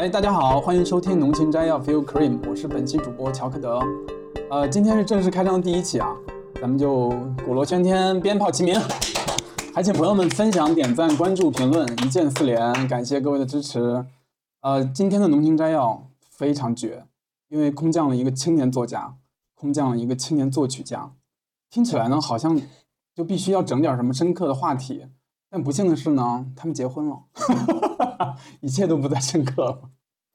[0.00, 3.78] 哎，大家好，欢迎收听《浓情摘要 Feel Cream》，我是本期主播乔克德。
[4.50, 6.16] 呃，今天是正式开张第一期啊，
[6.58, 7.10] 咱们就
[7.44, 8.80] 鼓锣喧天，鞭炮齐鸣，
[9.74, 14.06] 还请朋友们分享、点赞、关注、评论，一键四连，感谢各位的支持。
[14.62, 17.04] 呃，今天的浓情摘要非常绝，
[17.50, 19.16] 因为空降了一个青年作家，
[19.54, 21.12] 空降了一个青年作曲家，
[21.68, 22.58] 听起来呢好像
[23.14, 25.04] 就必须要整点什么深刻的话题，
[25.50, 27.18] 但不幸的是呢，他们结婚了，
[28.60, 29.78] 一切都不再深刻了。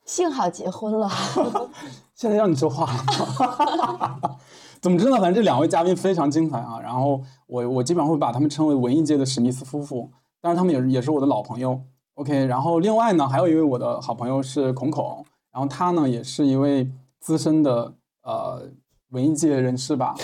[0.06, 1.10] 幸好结婚了，
[2.14, 4.38] 现在让你说话了。
[4.80, 6.80] 总之呢，反正这两位嘉宾非常精彩啊。
[6.80, 11.82] 然后我我基本上会把他们称为文艺界的史密斯夫妇，当然他们也是也是我的老朋友。
[12.14, 16.88] OK，然后另外呢，还有一位我的好朋友是孔孔，然后他呢也是一位
[17.20, 18.62] 资深的呃
[19.10, 20.14] 文艺界人士吧。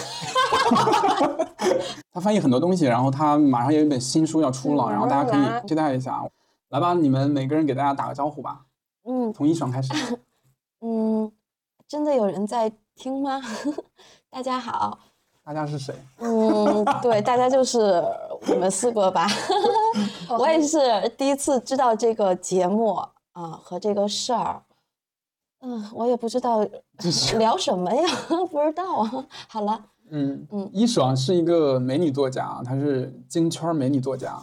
[2.13, 6.23] 他翻译很多东西，然后他马上有一本新书要出了，然后大家可以期待一下。
[6.71, 8.61] 来吧，你们每个人给大家打个招呼吧。
[9.03, 9.93] 嗯从一爽开始。
[10.79, 11.29] 嗯，
[11.85, 13.41] 真的有人在听吗？
[14.31, 14.97] 大家好，
[15.43, 15.93] 大家是谁？
[16.19, 18.01] 嗯，对，大家就是
[18.47, 19.27] 我们四个吧。
[20.39, 20.79] 我也是
[21.17, 22.93] 第一次知道这个节目
[23.33, 24.63] 啊和这个事儿。
[25.59, 26.65] 嗯，我也不知道
[27.37, 28.07] 聊什么呀，
[28.49, 29.27] 不知道啊。
[29.49, 34.39] 好了，嗯嗯一爽是一个美女作家，她是京圈美女作家，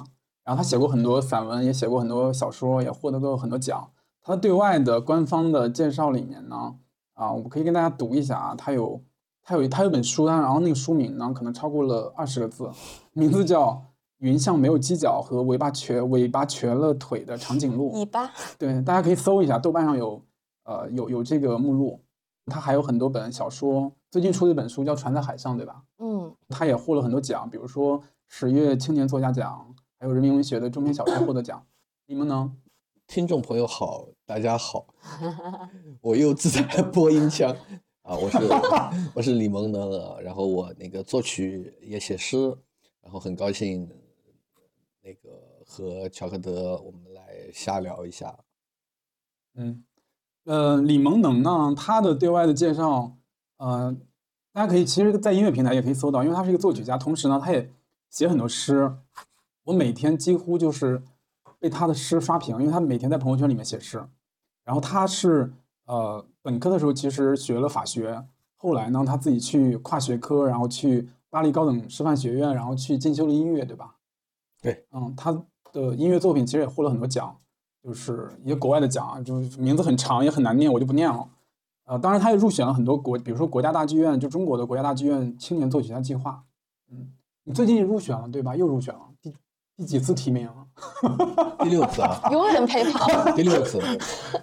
[0.48, 3.86] 然后他写过很多散文，也写过很多小说，也获得过很多奖。
[4.22, 6.74] 他对外的官方的介绍里面呢，
[7.12, 9.02] 啊，我可以跟大家读一下啊，他有
[9.42, 12.70] 他有他有本书，然后那个书名呢可能超过了二十个字，
[13.12, 13.72] 名字叫
[14.20, 17.92] 《云像没有犄角和尾巴瘸尾巴瘸了腿的长颈鹿》。
[17.98, 20.22] 尾巴，对，大家可以搜一下，豆瓣上有，
[20.64, 22.00] 呃，有有这个目录。
[22.46, 25.82] 他还有很多本小说，最近出的一本书叫《船在海上》，对吧？
[25.98, 31.66] 嗯他也获了很多奖，比如说十月青年作家奖，还有人民文学的中篇小说获得奖。
[32.06, 32.52] 你们呢？
[33.08, 34.86] 听众朋友好，大家好，
[36.00, 37.50] 我又自带了播音腔
[38.02, 38.38] 啊，我是
[39.12, 42.56] 我是李蒙能啊，然后我那个作曲也写诗，
[43.00, 43.90] 然后很高兴
[45.02, 48.38] 那个和乔克德我们来瞎聊一下。
[49.56, 49.82] 嗯，
[50.44, 53.16] 呃，李蒙能呢，他的对外的介绍，
[53.56, 53.96] 呃，
[54.52, 57.68] 大家可以其实，在音乐平台也可以搜到，因为他是一个作曲家，同时呢，他也
[58.10, 58.96] 写很多诗。
[59.68, 61.02] 我每天几乎就是
[61.58, 64.02] 被他的诗刷屏，因为他每天在朋友圈里面写诗。
[64.64, 65.52] 然后他是
[65.84, 68.24] 呃本科的时候其实学了法学，
[68.56, 73.96] 后来呢他自己去跨学科，然后去巴黎高等师范学院，然后去进修了音乐，对吧？
[74.62, 75.32] 对，嗯，他
[75.70, 77.36] 的音乐作品其实也获了很多奖。
[77.82, 81.28] 就是一些国外的奖啊，就是名字很长也很难念，我就不念了。
[81.84, 86.42] 呃，当然他也入选了很多国，比如说国家大剧院，就中国的国家大剧院青年作曲家计划。
[86.90, 87.12] 嗯，
[87.44, 88.56] 你最近入选了对吧？
[88.56, 89.34] 又入选了，第
[89.78, 90.66] 第几次提名了？
[91.62, 93.06] 第六次啊， 永远陪跑。
[93.32, 93.78] 第六次，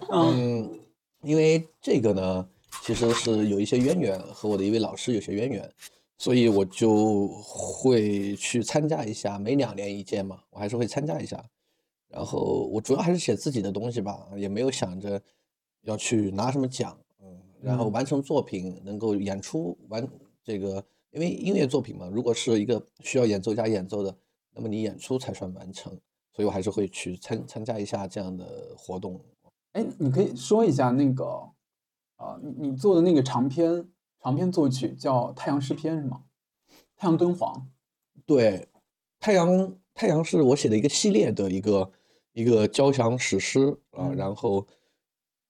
[0.09, 0.79] 嗯嗯，
[1.23, 2.47] 因为这个呢，
[2.81, 5.69] 其实是有一些渊源，和我的一位老师有些渊源，
[6.17, 11.43] 所以我就会去参加一下，每两年一届嘛，我还是会参加一下。
[12.07, 15.21] 然后我主要还是写自己的东西吧，也没有想着
[15.81, 20.07] 要去拿什么奖，嗯，然后嗯完成作品，能够演出完
[20.45, 20.81] 这个，
[21.11, 24.15] 因为音乐作品嘛，如果是一个需要演奏家演奏的，
[24.55, 25.91] 那么你演出才算完成，
[26.33, 29.19] 所以我还是会去参参加一下这样的活动。
[29.73, 31.25] 哎，你可以说一下那个，
[32.17, 33.85] 呃，你你做的那个长篇
[34.21, 36.23] 长篇作曲叫《太阳诗篇》是吗？
[36.95, 37.67] 太阳敦煌。
[38.25, 38.69] 对，
[39.19, 41.91] 太阳太阳是我写的一个系列的一个
[42.31, 44.65] 一个交响史诗啊，嗯然后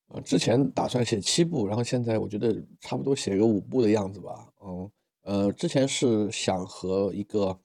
[0.07, 4.91] 呃之前打算写七部，然后现在我觉得差不多写个五部的样子吧，嗯
[5.21, 7.59] 呃之前是想和一个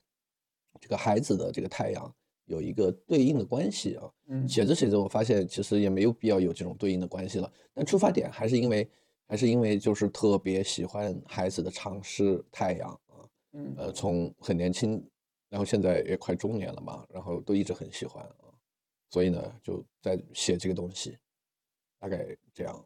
[0.79, 2.15] 这个孩子的这个太阳
[2.45, 8.89] 有一个对应的关系啊，嗯写着写着我发现其实也没有必要有这种对应的关系了，但出发点还是因为
[9.27, 13.27] 还是因为就是特别喜欢孩子的尝试太阳啊。
[13.53, 15.05] 嗯呃，从很年轻，
[15.49, 18.47] 然后现在也快中年了嘛，然后都一直很喜欢啊，
[19.11, 21.19] 所以呢，就在写这个东西，
[21.99, 22.85] 大概这样。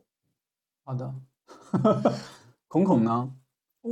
[0.82, 1.14] 好的。
[2.66, 3.36] 孔孔呢？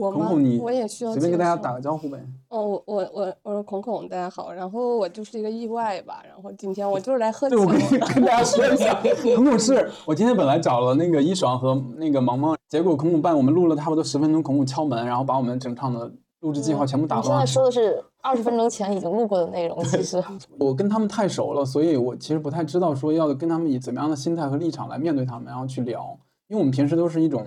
[0.01, 2.19] 孔孔你我也需要随便跟大家打个招呼呗。
[2.49, 4.51] 哦，我我我我是孔孔，大家好。
[4.51, 7.99] 然后我就是一个意外吧，然后今天我就是来喝对，酒我跟你。
[8.15, 8.99] 跟大家说一下，
[9.37, 16.11] 孔孔是我今天本来找了那个一爽和那个萌萌，结果孔孔办我们录了差不多十分钟，孔孔敲门，然后把我们整场的
[16.41, 20.25] 录制计划全部打乱现在说的是二十分钟前已经录过的内容，其实
[20.59, 26.19] 我跟他们太熟了，所以我其实不太知道说要跟他们以怎么样的心态和立场来面对他们，然后去聊。
[26.49, 27.47] 因为我们平时都是一种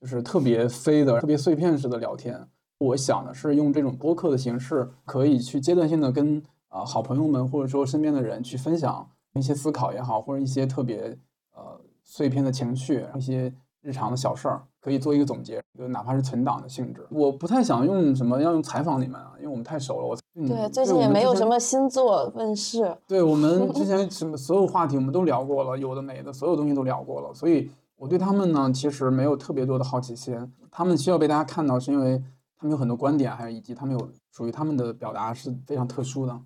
[0.00, 2.46] 就是特别飞的、特别碎片式的聊天。
[2.78, 11.18] 我想的是用这种播客的形式，可以去阶段性的跟啊、好朋友们或者说身边的人去分享一些思考也好，或者一些特别
[11.56, 17.06] 呃碎片的情绪，一些日常的小事儿，可以做一个总结，就哪怕是存档的性质。
[17.10, 20.06] 我不太想用什么要用采访你们啊，因为我们太熟了。
[20.06, 20.14] 我
[20.46, 22.96] 对，嗯最近也没有什么新作问世。
[23.08, 30.34] 对我们 之前什么所有话题我们都聊过了，有的没的，所有东西都聊过了，所以我对他们呢其实没有特别多的好奇心。
[30.70, 32.22] 他们需要被大家看到，是因为
[32.56, 36.40] 他们有很多观点，还有以及他们有属于他们的表达是非常特殊的。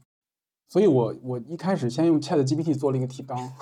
[0.68, 3.36] 所以我我一开始先用 Chat GPT 做了一个提纲，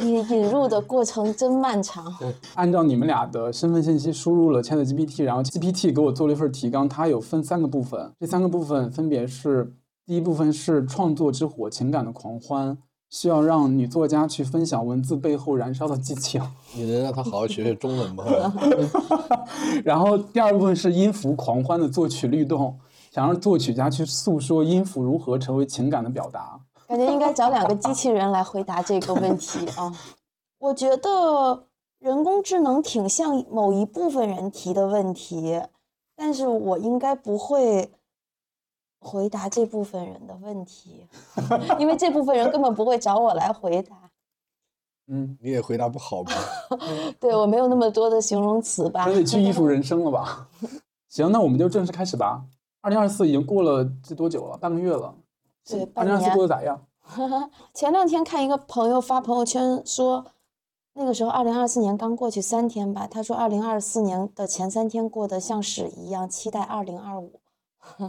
[0.00, 2.04] 引引入的过程真漫长。
[2.56, 9.72] 按照你们俩的身份信息输入了 Chat GPT，然后 GPT 给我做了一份提纲，它有分三个部分，这三个部分分别是：
[10.04, 12.76] 第一部分是创作之火，情感的狂欢，
[13.10, 16.40] 需要让女作家去分享文字背后燃烧的激情；
[16.74, 18.24] 你能让她好好学学中文吗？
[19.84, 22.78] 然后第二部分是音符狂欢的作曲律动，
[23.10, 26.60] 想让作曲家去诉说音符如何成为情感的表达。
[26.86, 29.92] 感觉应该找两个机器人来回答这个问题啊。
[30.58, 31.64] 我觉得
[31.98, 35.60] 人工智能挺像某一部分人提的问题，
[36.16, 37.90] 但是我应该不会
[39.00, 41.06] 回答这部分人的问题，
[41.80, 43.96] 因为这部分人根本不会找我来回答。
[45.08, 46.32] 嗯，你也回答不好吧？
[47.18, 49.14] 对我没有那么多的形容词吧真？
[49.16, 50.48] 得去艺术人生了吧？
[51.08, 52.44] 行，那我们就正式开始吧。
[52.82, 54.56] 二零二四已经过了这多久了？
[54.56, 55.14] 半个月了。
[55.68, 56.80] 对，二半零二四过得咋样？
[57.74, 60.24] 前两天看一个朋友发朋友圈说，
[60.94, 67.40] 那个时候二零二四年刚过去三天吧，他说二零二四年的前三天过得像屎一样，期待二零二五。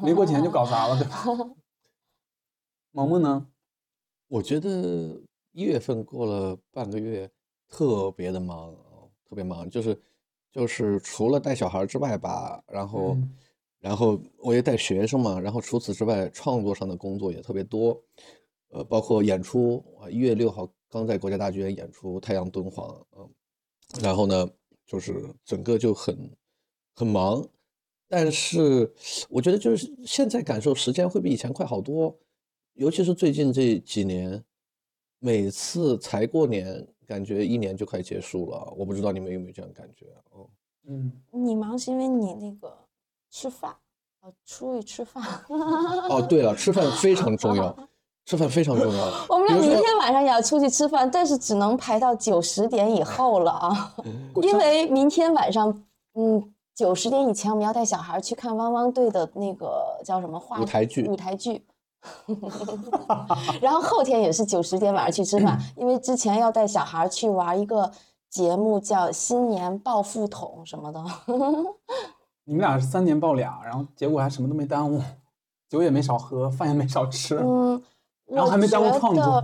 [0.01, 1.23] 没过几天就搞砸了，对吧？
[2.91, 3.47] 萌萌呢？
[4.27, 7.29] 我觉得一月份过了半个月，
[7.67, 9.99] 特别的忙，哦特别忙，就是
[10.51, 13.37] 就是除了带小孩之外吧，然后、嗯
[13.81, 17.99] 然后我也带学生嘛，然后除此之外，创作上的工作也特别多，
[18.69, 22.87] 呃，包括演出啊，一月六号刚在国家大剧院演出《太阳敦煌》，
[23.17, 23.27] 嗯，
[24.03, 24.47] 然后呢，
[24.85, 26.31] 就是整个就很
[26.93, 27.43] 很忙，
[28.11, 28.93] 但是
[29.29, 32.13] 我觉得就是现在感受时间会比以前快好多，
[32.73, 34.43] 尤其是最近这几年，
[35.19, 38.73] 每次才过年，感觉一年就快结束了。
[38.75, 40.45] 我不知道你们有没有这样感觉哦？
[40.89, 42.77] 嗯，你忙是因为你那个
[43.29, 43.71] 吃饭，
[44.19, 45.23] 啊，出去吃饭。
[46.09, 47.73] 哦，对了，吃饭非常重要，
[48.27, 49.05] 吃饭非常重要。
[49.29, 53.95] 我们俩明天晚上也要出去吃饭，但是只能排到九十点以后了啊，
[54.43, 55.81] 因为明天晚上，
[56.15, 61.65] 嗯，九十点以前我们要带小孩去看汪汪队的那个叫什么话舞台剧舞台剧。
[63.62, 67.91] 然后后天也是九十点晚上去吃饭，因为之前要带小孩去玩一个
[68.27, 71.03] 节目叫新年报复桶什么的。
[72.45, 75.00] 你们俩是三年抱俩，然后结果还什么都没耽误，
[75.69, 77.79] 酒也没少喝，饭也没少吃，嗯，
[78.25, 79.44] 然后还没耽误创作得。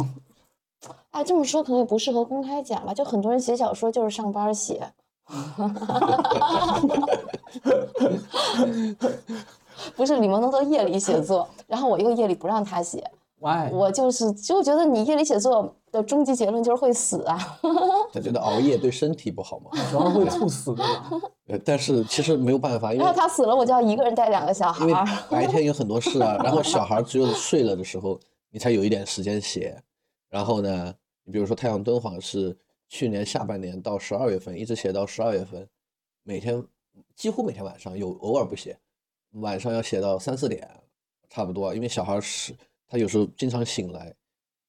[1.11, 4.91] 哎，这么说可能也不适合公开讲吧，就很多人写小说就是上班写。
[9.95, 13.03] 不是李萌能都夜里写作，然后我又夜里不让他写
[13.39, 13.69] ，Why？
[13.71, 17.37] 我就是就觉得你夜里写作的终极结论就是会死啊。
[18.13, 19.69] 他觉得熬夜对身体不好嘛？
[19.91, 20.83] 主要是会猝死的。
[21.47, 24.99] 呃但是其实没有办法，因然为后他死了，我就要一个人带两个小孩因为。
[25.29, 28.19] 白天有很多事啊， 然后小孩只有睡了的时候，
[28.51, 29.81] 你才有一点时间写。
[30.29, 35.67] 然后呢，你比如说《太阳敦煌》是去年下半年到十二月份，一直写到十二月份，
[36.23, 36.63] 每天
[37.15, 38.77] 几乎每天晚上有偶尔不写，
[39.31, 40.69] 晚上要写到三四点，
[41.29, 41.73] 差不多。
[41.75, 42.55] 因为小孩是
[42.87, 44.15] 他有时候经常醒来，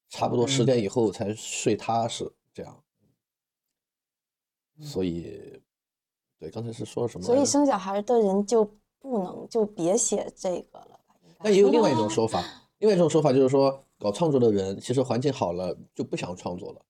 [0.09, 2.83] 差不多十嗯点以后才睡踏实，这样。
[4.81, 5.61] 所以，
[6.39, 7.25] 对，刚才是说什么？
[7.25, 8.63] 所以生小孩的人就
[8.97, 11.15] 不能就别写这个了吧？
[11.43, 12.43] 那也有另外一种说法，
[12.77, 16.85] 另外一种说法就是说，搞创作的人其实环境好了就不想创作了，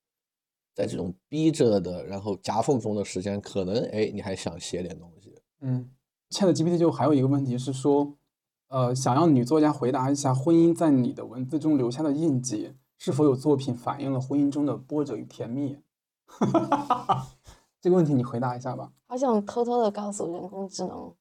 [0.79, 5.35] 在这种逼着的，然后夹缝中的时间，可能哎你还想写点东西。
[5.59, 5.89] 嗯
[6.29, 8.13] ，Chat GPT 就还有一个问题是说，
[8.69, 15.77] 呃，想让女作家回答一下婚姻在你的文字中留下的印记，是否有作品反映了婚姻中的波折与甜蜜？
[17.81, 18.89] 这个问题你回答一下吧。
[19.07, 21.13] 好想偷偷的告诉人工智能，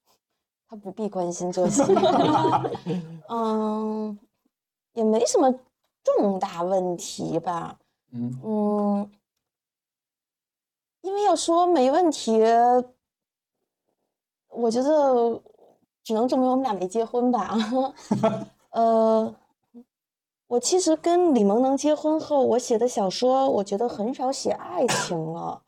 [0.69, 1.83] 他不必关心这些。
[3.29, 4.17] 嗯，
[4.93, 5.53] 也没什么
[6.05, 7.77] 重大问题吧。
[8.13, 9.11] 嗯嗯，
[11.03, 12.41] 因为要说没问题，
[14.49, 15.43] 我觉得
[16.03, 17.57] 只能证明我们俩没结婚吧。
[18.71, 19.35] 呃，
[20.47, 25.63] 我其实跟李萌能结婚后，我写的小说，我觉得很少写爱情了，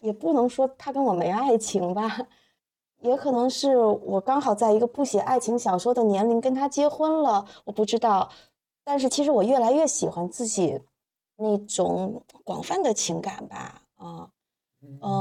[0.00, 2.26] 也不能说他跟我没爱情吧，
[3.00, 8.30] 也可能是我刚好在一个不写爱情小说的年龄跟他结婚了，我不知道。
[8.84, 10.80] 但是其实我越来越喜欢自己
[11.36, 14.30] 那种广泛的情感吧，啊，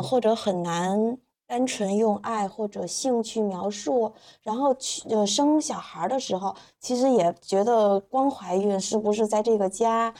[0.03, 1.17] 或者很难
[1.47, 4.13] 单纯用爱或者性去描述。
[4.41, 10.13] 然后去呃生小孩的时候，其实也觉得光怀孕是不是在这个家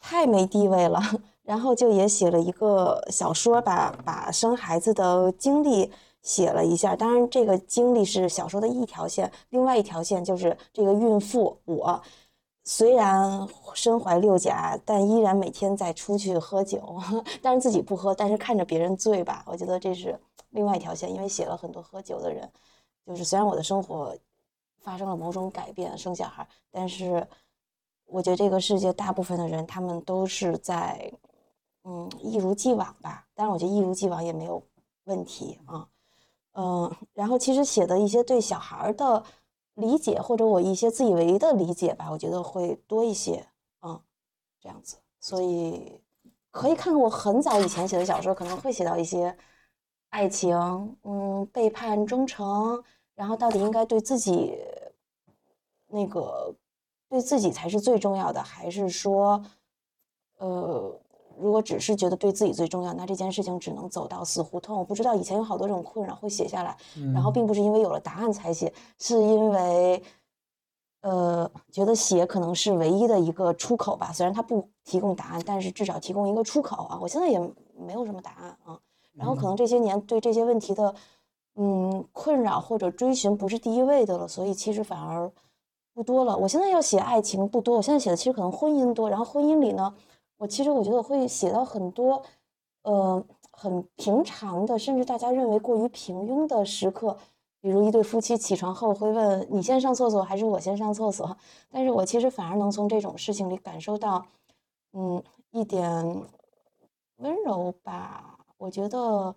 [0.00, 1.00] 太没地位了？
[1.42, 6.94] 然后就也写了一个小说吧，把生孩子的经历写了一下。
[6.94, 12.02] 当然，这个经历是小说的一条线，另外一条线就是这个孕妇我。
[12.70, 17.00] 虽然身怀六甲，但依然每天在出去喝酒，
[17.40, 20.20] 但是自己不喝，但是看着别人醉吧，我觉得这是
[20.50, 21.10] 另外一条线。
[21.10, 22.46] 因为写了很多喝酒的人，
[23.06, 24.14] 就是虽然我的生活
[24.80, 27.26] 发生了某种改变，生小孩，但是
[28.04, 31.10] 我觉得这个世界大部分的人，他们都是在
[31.84, 33.26] 嗯一如既往吧。
[33.34, 34.62] 当然，我觉得一如既往也没有
[35.04, 35.88] 问题啊。
[36.52, 39.24] 嗯，然后其实写的一些对小孩的。
[39.78, 43.46] 理解或者我一些自以为的理解吧，我觉得会多一些，
[43.80, 44.00] 嗯，
[44.60, 46.00] 这样子，所以
[46.50, 49.36] 可以看看我很早以前写的小说，可能会写到一些
[50.10, 50.56] 爱情，
[51.04, 52.82] 嗯，背叛、忠诚，
[53.14, 54.58] 然后到底应该对自己
[55.86, 56.54] 那个
[57.08, 59.42] 对自己才是最重要的，还是说，
[60.38, 61.00] 呃。
[61.40, 64.76] 如果只是觉得对自己最重要，那这件事情只能走到死胡同。
[64.78, 66.76] 我不知道以前有好多这种困扰会写下来，
[67.14, 70.02] 然后并不是因为有了答案才写，是因为，
[71.02, 74.12] 呃，觉得写可能是唯一的一个出口吧。
[74.12, 76.98] 虽然它不提供答案，但是至少提供一个出口啊。
[77.00, 77.38] 我现在也
[77.76, 78.78] 没有什么答案啊。
[79.14, 80.94] 然后可能这些年对这些问题的，
[81.56, 85.30] 嗯，困扰或者追寻不是第一位的了，所以其实反而
[85.94, 86.36] 不多了。
[86.36, 89.08] 我现在要写爱情不多，我现在写的其实可能婚姻多。
[89.08, 89.94] 然后婚姻里呢？
[90.38, 92.22] 我其实我觉得会写到很多，
[92.82, 97.16] 呃，很平常的，甚至大家认为过于平庸的时刻，
[97.60, 101.36] 比如一对夫妻起床后会问你先上厕所还是我先上厕所，
[101.70, 104.24] 但是我其实反而能从这种事情里感受到，
[104.92, 106.22] 嗯，一点
[107.16, 108.38] 温柔吧。
[108.58, 109.34] 我觉得，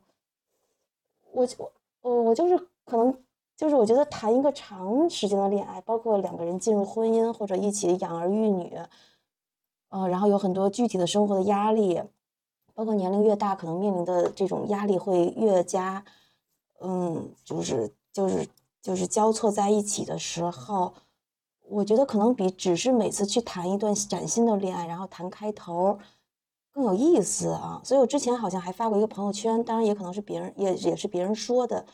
[1.31, 3.15] 我我我我就是可能
[3.57, 8.77] 就是我觉得谈一个长时间的恋爱，包括两个人进入婚姻或者一起养儿育女。
[9.91, 12.01] 呃，然后有很多具体的生活的压力，
[12.73, 16.03] 包括年龄越大，可能面临的这种压力会越加，
[16.79, 18.47] 嗯，就是就是
[18.81, 20.93] 就是交错在一起的时候，
[21.67, 25.99] 我觉得可能比只是每次去谈一段崭新的恋爱，然后谈开头
[26.71, 27.81] 更有意思啊。
[27.83, 31.85] 所以我之前好像还发过一个朋友圈，当然也可能是别人也也是别人说的，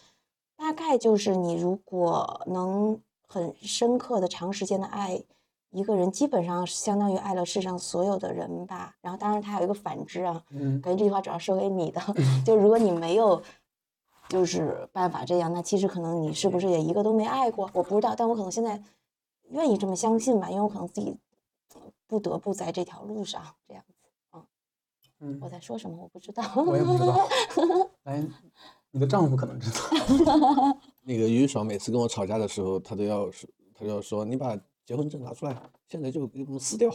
[0.55, 5.23] 大概就是你如果能很深刻的长时间的爱。
[5.71, 12.01] 一个人基本上相当于爱了世上所有的人吧，然后当然他有一个反之啊，嗯，感觉这句话主要说给你的，
[12.45, 13.41] 就如果你没有，
[14.29, 17.69] 就是办法这样，那其实可能你是不是也一个都没爱过？
[17.73, 18.81] 我不知道，但我可能现在
[19.49, 21.17] 愿意这么相信吧，因为我可能自己
[22.07, 24.45] 不得不在这条路上这样子啊。
[25.19, 25.97] 嗯，我在说什么？
[26.01, 27.27] 我不知道， 我也不知道。
[28.03, 28.25] 哎，
[28.91, 29.69] 你的丈夫可能知
[30.23, 30.77] 道。
[31.03, 34.57] 那个于爽每次跟我吵架的时候，他都要说，他就要说你把。
[34.87, 35.53] 结婚证拿出来，
[35.89, 36.89] 现在就给我们撕掉。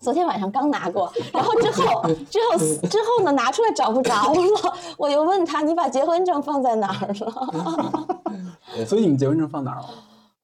[0.00, 4.74] 昨天晚上刚拿过， 然后之后之后之后呢，拿出来找不着了。
[4.98, 8.34] 我又问他，你把结婚证放在哪儿了？
[8.84, 9.88] 所以你们结婚证放哪儿了？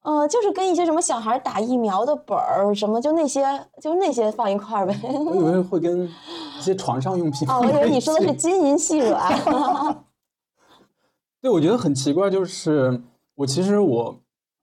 [0.02, 3.42] 呃，就是跟一些什么小孩打疫苗的本儿，什么就那些，
[3.82, 4.96] 就那些放一块儿呗。
[5.02, 7.50] 我以为会跟一些床上用品。
[7.50, 9.36] 哦，我以为你说的是金银细软。
[11.42, 13.02] 对，我觉得很奇怪，就是
[13.34, 14.16] 我其实我。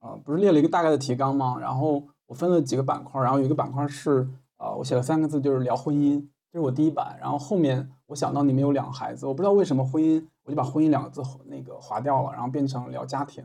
[0.06, 1.58] 啊，不是列了一个大概的提纲吗？
[1.58, 6.20] 然后我分了几个板块，然后有一个板块是啊，我写了三个字，就是聊婚姻，
[6.52, 7.16] 这是我第一版。
[7.20, 13.44] 然后后面我想到你们有两个孩子，我不知道为什么婚姻，我就把婚姻两个字那个划掉了，然后变成聊家庭，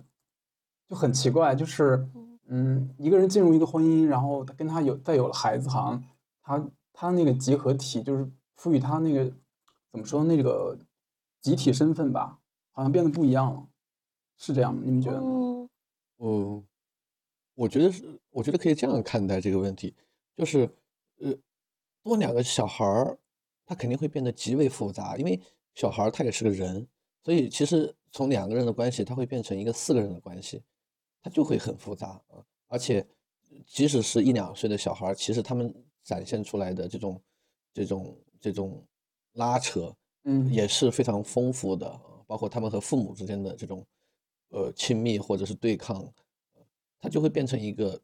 [0.87, 2.07] 就很奇怪，就是
[2.47, 6.03] 嗯，一个人进入一个婚姻，然后跟他有再有了孩子，好像
[6.43, 6.63] 他
[6.93, 9.25] 他那个集合体就是赋予他那个
[9.91, 10.77] 怎么说那个
[11.41, 12.37] 集体身份吧，
[12.71, 13.63] 好像变得不一样了，
[14.37, 14.81] 是这样吗？
[14.83, 15.25] 你们觉得呢？
[15.25, 15.69] 嗯，
[17.55, 19.93] 我觉得是，我觉得可以这样看待这个问题，
[20.35, 20.69] 就是，
[21.19, 21.35] 呃，
[22.03, 23.17] 多两个小孩儿，
[23.65, 25.39] 他肯定会变得极为复杂，因为
[25.75, 26.87] 小孩儿他也是个人，
[27.23, 30.63] 所以其实从两个人的关系，他会变成一个四个人的关系，
[31.21, 32.43] 他就会很复杂啊。
[32.67, 33.05] 而且，
[33.65, 35.73] 即使是一两岁的小孩儿，其实他们
[36.03, 37.21] 展现出来的这种、
[37.73, 38.83] 这种、这种
[39.33, 43.85] 拉扯，嗯，也是非常丰富的，包括他们和父母之间的这种。
[44.51, 46.07] 呃，亲密或者是对抗，
[46.99, 47.99] 它就会变成一个。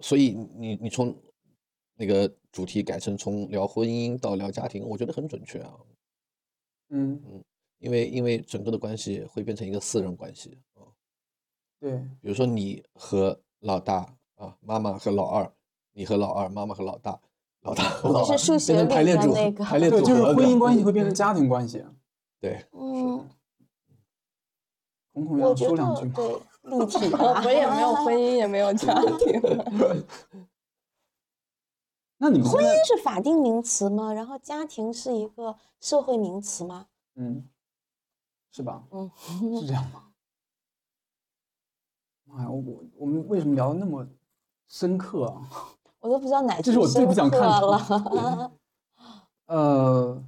[0.00, 1.16] 所以你你从
[1.96, 5.74] 那个主题改成从聊婚姻到聊家庭，我觉得很准确啊。
[6.90, 7.44] 嗯嗯，
[7.78, 10.86] 因为因为整个的关系会变成一个私人关系啊。
[11.80, 15.52] 对，比如说你和老大啊，妈妈和老二，
[15.92, 17.20] 你和老二，妈妈和老大，
[17.62, 21.84] 老大，和老大 是数学变成排里列组的那个，排列组合就是婚姻关系会变成家庭关系。
[22.40, 23.28] 对，嗯，
[25.24, 26.12] 孔孔要我觉说两句吗？
[26.62, 27.42] 立体我。
[27.44, 29.40] 我也没有婚姻，也没有家庭。
[32.20, 34.12] 那你们婚姻是法定名词吗？
[34.12, 36.86] 然后家庭是一个社会名词吗？
[37.16, 37.48] 嗯，
[38.50, 38.84] 是吧？
[38.90, 39.10] 嗯，
[39.60, 40.04] 是这样吗？
[42.24, 44.06] 妈呀，我我我们为什么聊的那么
[44.68, 45.48] 深刻啊？
[46.00, 48.52] 我都不知道哪句这是我最不想看的了。
[49.46, 50.22] 呃，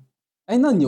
[0.46, 0.84] 哎，那你，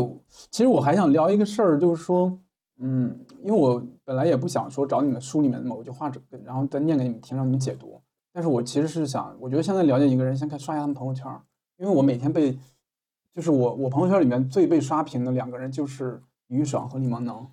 [0.51, 2.39] 其实我还想聊一个事儿，就是说，
[2.85, 8.01] 嗯，因为我本来也不想说找你们书里面的某句话，这个然后再念给你们听，让你们解读。
[8.33, 11.41] 但是我其实是想，我觉得现在了解一个人，先看刷一下他们朋友圈儿，
[11.79, 12.59] 因为我每天被，
[13.33, 17.47] 就是我我朋友圈里面最被刷屏的两个人就是于爽和李萌能。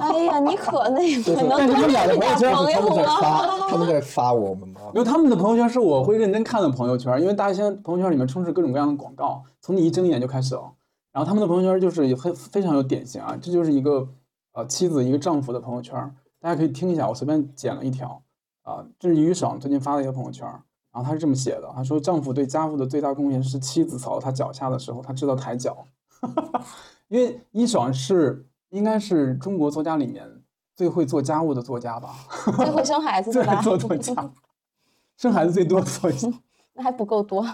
[0.00, 3.20] 哎呀，你可那就 是个能但是他们俩的朋友圈他们在吗？
[3.20, 4.80] 发，他们在发我们吗？
[4.94, 10.72] 因为，他们的朋友圈是我会认真看的朋友圈，因为大家现在朋友圈里面充斥各种各样的广告，从你一睁眼就开始了。
[11.12, 14.08] 然后他们的朋友圈就是也很非常有典型啊，这就是一个
[14.52, 15.94] 呃妻子一个丈夫的朋友圈，
[16.40, 18.22] 大家可以听一下，我随便剪了一条
[18.62, 20.46] 啊、这是于爽最近发的一个朋友圈，
[20.92, 25.86] 然后他是这么写的，他说丈夫对家务的最大贡献是妻子扫到他脚下的时候，他知道抬脚，
[27.08, 30.24] 因为一爽是应该是中国作家里面
[30.76, 32.14] 最会做家务的作家吧。
[32.56, 34.32] 最会生孩子的作家，
[35.16, 36.28] 生孩子最多的作家。
[36.74, 37.44] 那还不够多。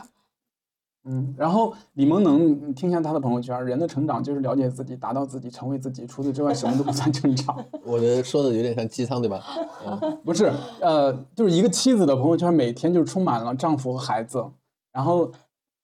[1.10, 7.56] 嗯，然后李萌能，听一下他的朋友圈，人的成长就是了解自己，达到自己，成为自己，除此之外什么都不算成长。
[7.82, 9.42] 我的说的有点像鸡汤，对吧？
[9.86, 14.44] 嗯， 不是，呃，就是一个妻子的朋友圈，每天就充满了丈夫和孩子，
[14.92, 15.32] 然后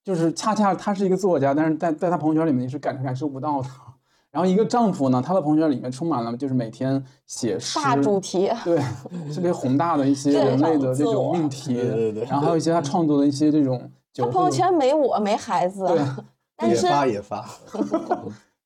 [0.05, 3.69] 就是恰恰他是一个作家，但是在在他朋友圈里面你是感感受不到的。
[4.31, 8.77] 然后一个丈夫呢，他的朋友圈里面充满了就是每天写诗，大主题，对，
[9.33, 16.07] 特别宏大的一些人类的这种命题，对对对然后还有一些他创作的一些这种他朋友圈没我没孩子，对，也
[16.57, 17.45] 但是也发也 发，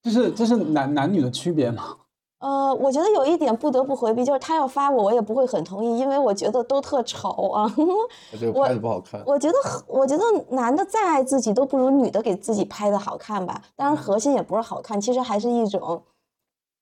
[0.02, 1.96] 这是这是男男女的区别吗？
[2.40, 7.74] 呃，我觉得有一点不得不回避，就是他要发我，我也不会很同意，因为我觉得都特丑啊。
[7.76, 8.08] 我
[8.38, 9.20] 这个拍的不好看。
[9.26, 9.58] 我觉得，
[9.88, 13.60] 我觉得男的再爱自己都不如女的给自己拍的好看吧。
[13.74, 16.00] 当然，核心也不是好看，其实还是一种，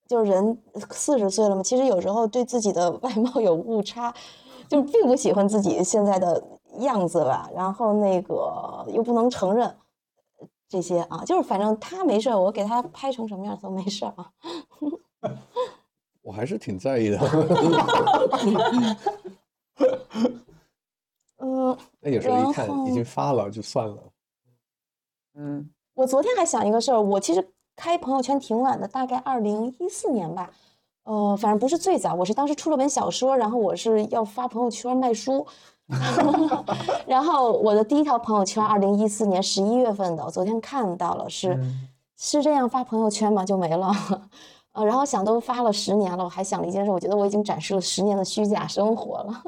[0.07, 0.59] 就是人
[0.91, 4.13] 四十岁了嘛，其实有时候对自己的外貌有误差，
[4.69, 6.43] 就并不喜欢自己现在的
[6.81, 7.51] 样子吧。
[7.55, 9.77] 然后那个又不能承认
[10.69, 14.31] 这些啊，就是反正他没事，我给他拍成什么样都没事啊。
[16.23, 17.19] 我还是挺在意的。
[21.39, 23.99] 嗯，那有时候一看已经发了就算了。
[25.35, 30.51] 嗯我昨天还想一个事儿，我其实开朋友圈挺晚的，大概二零一四年吧，
[31.05, 35.47] 呃，反正不是最早，我是当时出了本小说，然后我是要发朋友圈卖书，
[37.07, 43.45] 然后我的第一条朋友圈，二零一四年十一月份的，我昨天看到了，是、嗯是这样发朋友圈吗？
[43.45, 43.93] 就没了。
[44.73, 49.43] 呃，然后想都发了十年了，我还想了一件事，我觉得我已经展示了十年的虚假生活了。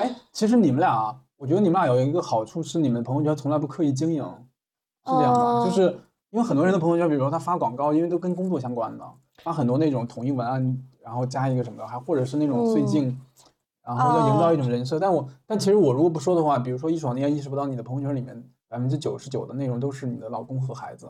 [0.00, 4.22] 哎，其实你们俩啊，我觉得你们俩有一个好处是，你们朋友圈从来不刻意经营，
[5.06, 5.64] 是这样吧？
[5.64, 5.82] 就哦是
[6.30, 9.04] 因为很多人的朋友圈，比如说他发广告，因为都跟工作相关的，
[9.44, 13.20] 发很多那种统一文案，然后加一个什么的，还或者是那种最嗯近，
[13.84, 14.98] 然后要营造哦一种人设。
[14.98, 21.08] 但我但其实我如果不说的话，比如说一爽，你也意识不到你的朋友圈里面百分之九十九的内容都是你的老公和孩子。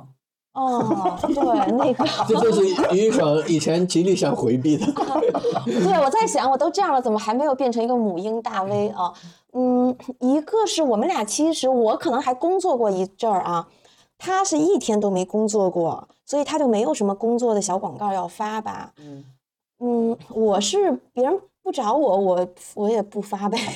[0.54, 2.04] 哦，对，那个。
[2.28, 2.62] 这就是
[2.94, 4.84] 于爽以前极力想回避的。
[5.64, 9.10] 对，我在想，我都这样了，怎么还没有变成一个母婴大 V 啊？
[9.54, 13.66] 嗯，一个是我们俩其实我可能还工作过一阵儿啊，
[14.18, 18.92] 他是一天都没工作过，所以他就没有什么工作的小广告要发吧。
[18.98, 19.24] 嗯，
[19.80, 23.58] 嗯，我是别人不找我，我我也不发呗。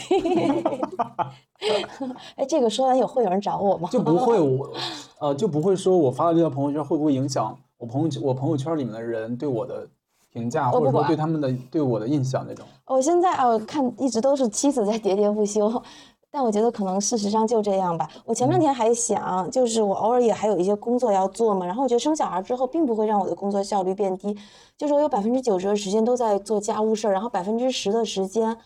[2.36, 3.88] 哎，这个说完有会有人找我吗？
[3.90, 4.70] 就不会我
[5.20, 9.86] 呃就不会说我发了这条朋友圈会不会影响我朋友我朋友圈里面的人对我的
[10.32, 12.66] 评价，或者说对他们的对我的印象那种。
[12.86, 15.82] 我现在啊，看一直都是妻子在喋喋不休，
[16.30, 18.10] 但我觉得可能事实上就这样吧。
[18.24, 24.36] 我前两天还想，就是我偶尔也还有一些工作要做嘛，然后我觉得生小孩之后并不会让我的工作效率变低，
[24.76, 28.56] 就是我有百分之九十的时间都在做家务事儿，然后百分之十的时间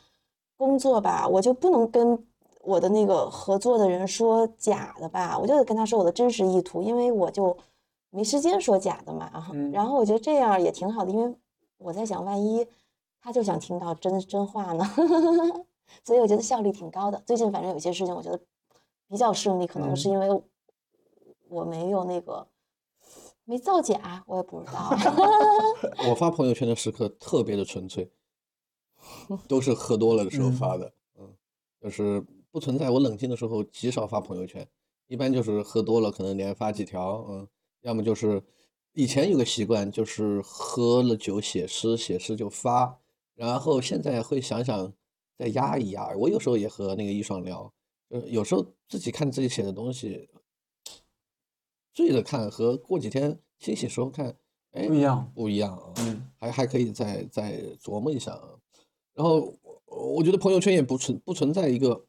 [0.57, 2.19] 工作吧，我就不能跟
[2.63, 7.57] 我的那个合作的人说假的吧，我就得跟他说我的真实意图，因为我就
[8.11, 9.31] 没时间说假的嘛。
[9.73, 11.35] 然后我觉得这样也挺好的，因为
[11.79, 12.67] 我在想，万一
[13.23, 14.85] 他就想听到真真话呢，
[16.05, 17.23] 所以我觉得效率挺高的。
[17.27, 18.41] 最近反正有些事情我觉得
[19.09, 20.43] 比较顺利，可能是嗯因为
[21.49, 22.47] 我没有那个
[23.45, 24.91] 没造假，我也不知道。
[26.09, 28.11] 我发朋友圈的时刻特别的纯粹，
[29.49, 31.35] 都是喝多了的时候发的，嗯，
[31.81, 34.67] 就是不存在我冷静的时候极少发朋友圈，
[35.09, 37.49] 一般就是喝多了可能连发几条，嗯，
[37.81, 38.43] 要么就是
[38.93, 43.01] 以前有个习惯，就是喝了酒写诗，写诗就发，
[43.35, 44.93] 然后现在会想想
[45.41, 46.15] 再压一压。
[46.15, 47.73] 我有时候也和那个易爽聊，
[48.11, 50.29] 呃，有时候自己看自己写的东西，
[51.95, 54.37] 醉着看和过几天清醒时候看，
[54.73, 55.33] 哎，不一样。
[55.35, 58.51] 不一样啊，嗯，还还可以再再琢磨一下啊。
[59.15, 62.05] 然后我我觉得朋友圈也不存不存在一个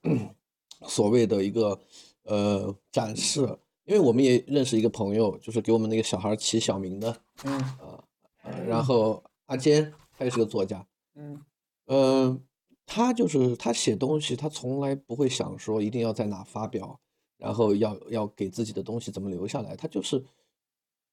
[0.88, 1.80] 所谓的一个
[2.24, 3.39] 呃展示，
[3.86, 8.04] 因为我们也认识一个朋友，就是给我们那个小孩起小名的，嗯啊，
[8.44, 11.41] 呃然后阿坚他也是个作家，嗯
[11.86, 12.39] 呃，
[12.86, 17.00] 他就是他写东西，他从来不会想说一定要在哪发表，
[17.38, 20.24] 然后要要给自己的东西怎么留下来，他就是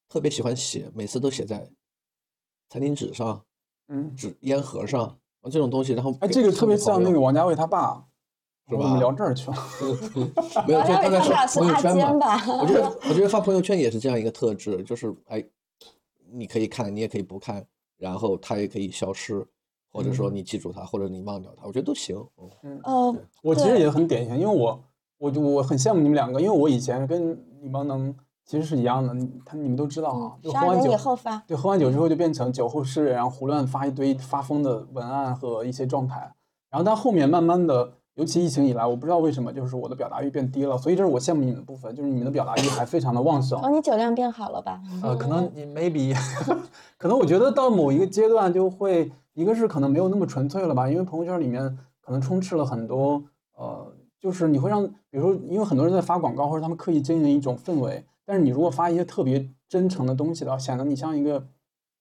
[0.08, 1.70] 特别喜欢写，每次都写在
[2.68, 3.44] 餐巾纸上、
[3.88, 4.14] 嗯。
[4.16, 5.04] 纸烟盒上
[5.40, 8.04] 啊这种东西，然后哎，这个特别像那个王家卫他爸，
[8.68, 9.56] 是我怎么吧聊这儿去了？
[10.66, 12.18] 没有，就大概是朋友圈嘛。
[12.18, 12.44] 吧？
[12.60, 15.42] 我觉得，我觉得发朋友圈也是这样一个特质，就是哎，
[16.30, 19.46] 你可以看，你也可以不看，然后它也可以消失，
[19.90, 22.16] 或者说你记住它，或者你忘掉它，我觉得都行。
[22.62, 24.80] 嗯呃，我其实也很典型，因为我
[25.18, 31.36] 我就我很羡慕你们两个，因为我以前跟李邦能其实是一样的，他你们都知道啊，就喝完酒以后发。
[31.46, 36.32] 对，喝完酒之后就变成酒后诗人，然后胡乱发一堆发疯的文案和一些状态，
[36.70, 43.60] 然后到后面慢慢的，尤其疫情以来，我不知道为什么，就是我的表达欲变低了，所以这是我羡慕你们的部分，就是你们的表达欲还非常的旺盛。
[43.60, 44.80] 哦，你酒量变好了吧？
[45.02, 46.16] 呃，可能你 maybe，
[46.96, 53.22] 可能我觉得到某一个阶段就会，一个是可能没有那么纯粹了吧，因为朋友圈里面可能充斥了很多，
[53.56, 53.86] 呃，
[54.18, 61.46] 就是你会让，比如说，因为很多人在发广告或者他们刻意经营一种氛围，但是你如果发一些特别真诚的东西的话，显得你像一个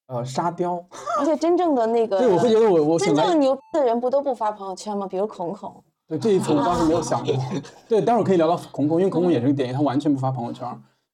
[0.08, 0.84] 呃沙雕。
[1.19, 5.06] 而且真正的那个，对，我会觉得我我真正牛逼的人不都不发朋友圈吗？
[5.06, 5.84] 比如孔孔。
[6.08, 7.36] 对这一层我倒是没有想过。
[7.88, 10.67] 对，待会儿可以聊到孔孔，因为孔孔也是个典型，他完全不发朋友圈。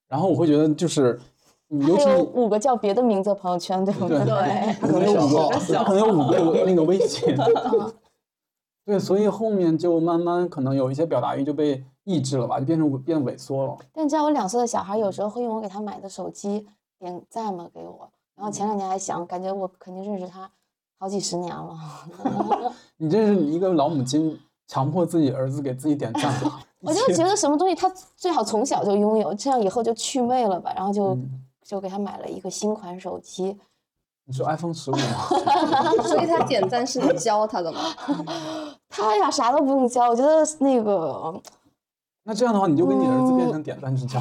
[0.08, 1.20] 然后我会觉得就是，
[1.80, 4.74] 尤其还有五个叫别的名字的朋友圈，对不对对？
[4.80, 7.34] 他可能有五个，他可能有五个 那个微信。
[8.84, 13.76] 对，所以后面就慢慢可能有一些表达欲就被抑制了吧，就变成变萎缩了。
[13.92, 16.66] 但你知道我两岁的小孩有时候会用我给他买的手机
[16.98, 20.50] 点赞嘛给我，然后前两年还想，感觉我肯定认识他
[20.98, 21.74] 好几十年了。
[22.98, 30.70] 你这是一个老母亲强迫自己儿子给自己点赞吗，我就觉得什么东西他最好从小就拥有，这样以后就祛魅了吧。
[30.76, 33.58] 然后就、嗯就给他买了一个新款手机，
[34.26, 35.26] 你说 iPhone 十五吗？
[36.04, 37.80] 所以他点赞是你教他的吗？
[38.88, 41.42] 他呀啥都不用教，我觉得那个
[42.24, 44.20] 那这样的话，你就跟你儿子变成点赞之交。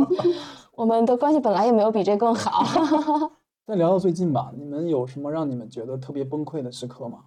[0.72, 3.30] 我们的关系本来也没有比这更好。
[3.66, 7.18] 再聊到最近吧，你们有什么让你们觉得特别崩溃的时刻吗？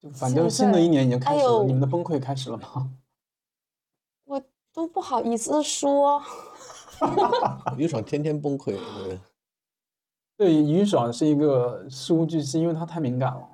[0.00, 2.88] 就反正新的一年已经开始了，哎你们的崩溃开始了吗？
[4.24, 4.40] 我
[4.72, 6.22] 都不好意思说，
[7.76, 9.18] 于爽天天崩溃，对
[10.36, 13.46] 对，于爽是一个事无巨细，因为他太敏感了，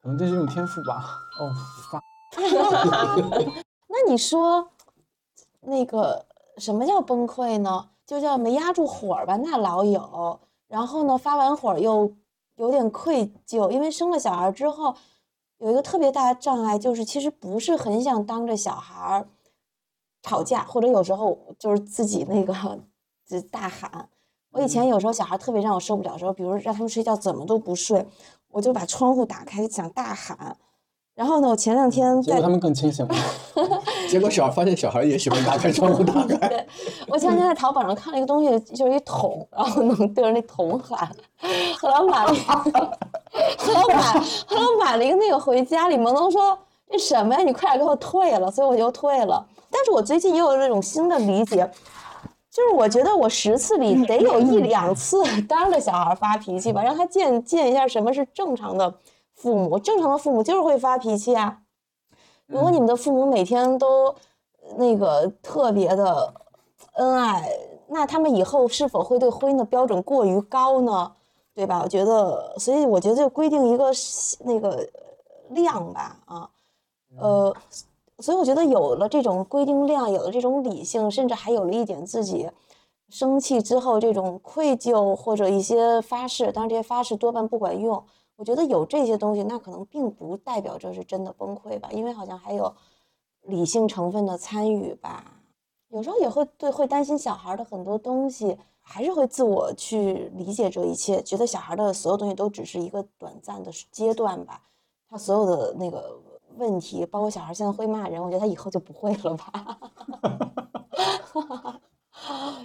[0.00, 1.18] 可能这是一种天赋吧。
[1.40, 1.52] 哦，
[1.90, 2.00] 发
[3.88, 4.68] 那你说
[5.60, 6.24] 那个
[6.58, 7.88] 什么叫崩溃呢？
[8.06, 10.40] 就叫没压住火吧，那老有。
[10.68, 12.12] 然后呢，发完火又
[12.56, 14.94] 有点愧疚，因为生了小孩之后，
[15.58, 19.28] 有一个特别大的障碍，就是其实不是很想当着小孩儿
[20.22, 22.54] 吵架，或者有时候就是自己那个
[23.26, 24.08] 就大喊。
[24.52, 28.06] 我以前有时候小孩特别让我受不了的时候，比如让他们睡觉怎么都不睡，
[28.50, 30.56] 我就把窗户打开想大喊。
[31.14, 33.14] 然后呢，我前两天在结果他们更清醒了。
[34.08, 36.66] 结果小发现小孩也喜欢打开窗户打开，
[37.08, 41.10] 我前两天在淘宝上看了一个东西，就是一桶，然后能对着那桶喊。
[41.78, 46.58] 后来我买了后来我买，后来我买了一个那个回家，李萌萌说
[46.90, 47.42] 这什么呀？
[47.42, 49.46] 你快点给我退了，所以我就退了。
[49.72, 51.68] 但是我最近也有那种新的理解，
[52.50, 58.94] 就是我觉得我十次里得有一两次 当着小孩发脾气吧，让他见见一下什么是正常的
[59.34, 59.78] 父母。
[59.78, 61.58] 正常的父母就是会发脾气啊。
[62.46, 64.14] 如果你们的父母每天都
[64.76, 66.34] 那个特别的
[66.92, 67.50] 恩爱，
[67.88, 71.12] 那他们以后是否会对婚姻的标准过于高呢？
[71.54, 71.80] 对吧？
[71.82, 73.90] 我觉得，所以我觉得就规定一个
[74.40, 74.88] 那个
[75.50, 76.48] 量吧，啊，
[77.18, 77.54] 呃，
[78.22, 82.48] 所以我觉得有了这种规定量，有了这种理性，甚至还有了一点自己
[83.08, 88.02] 生气之后这种愧疚或者一些发誓，当然这些发誓多半不管用。
[88.36, 92.72] 我觉得有这些东西，那可能并不代表这是真的崩溃吧，因为好像还有
[93.42, 95.40] 理性成分的参与吧。
[95.88, 104.62] 有时候也会对会担心小孩的很多东西，还是会自我去理解这一切，觉得小孩的所有东西都只是一个短暂的阶段吧。
[105.10, 106.18] 他所有的那个
[106.56, 109.78] 问题，包括小孩现在会骂人，我觉得他以后就不会了吧。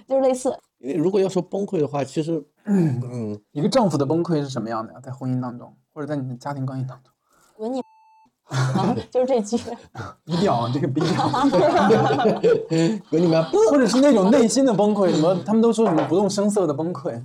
[0.06, 0.56] 就是类似。
[0.78, 5.00] 因为如果要说崩溃的话，其实， 嗯，一个丈夫的崩溃是什么样的呀？
[5.02, 7.12] 在婚姻当中，或者在你的家庭关系当中，
[7.56, 7.80] 滚你！
[8.44, 9.56] 啊， 就是这句。
[10.24, 11.28] 低调啊，这个低调，
[13.10, 13.44] 滚你们！
[13.70, 17.20] 或者是那种内心的崩溃，什么他们都说什么不动声色的崩溃，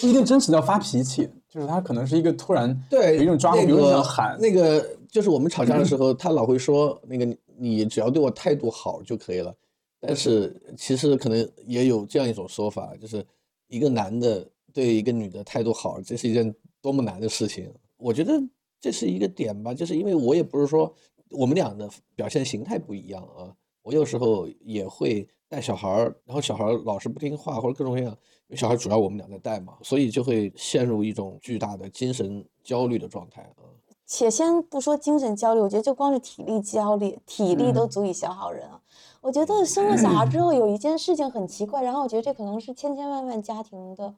[0.00, 9.54] 不一定真实的要发脾气，就是他可能是一个突然对，有一种抓狂，比如那个想喊，那个就是我们吵架的时候，他老会说那个你只要对我态度好就可以了。
[10.00, 13.24] 但是其实可能也有这样一种说法，就是
[13.68, 17.70] 一个男的对一个女的态度好，这是一件多么难的事情。
[17.98, 18.42] 我觉得
[18.80, 20.92] 这是一个点吧，就是因为我也不是说
[21.28, 28.10] 我们俩的表现形态不一样啊，我有时候也会带小孩儿，然后小孩儿老是不听话或者各种各样，
[28.48, 33.68] 因为小孩主要我们俩在带嘛，所以就会陷入一种巨大的精神焦虑的状态啊。
[34.14, 38.78] 且先不说精神焦虑，我觉得就光是体力焦虑，体力都足以消耗人啊。
[39.22, 44.12] 我觉得生了小孩之后有一件事情很奇怪，然后我觉得这可能是千千万万家庭的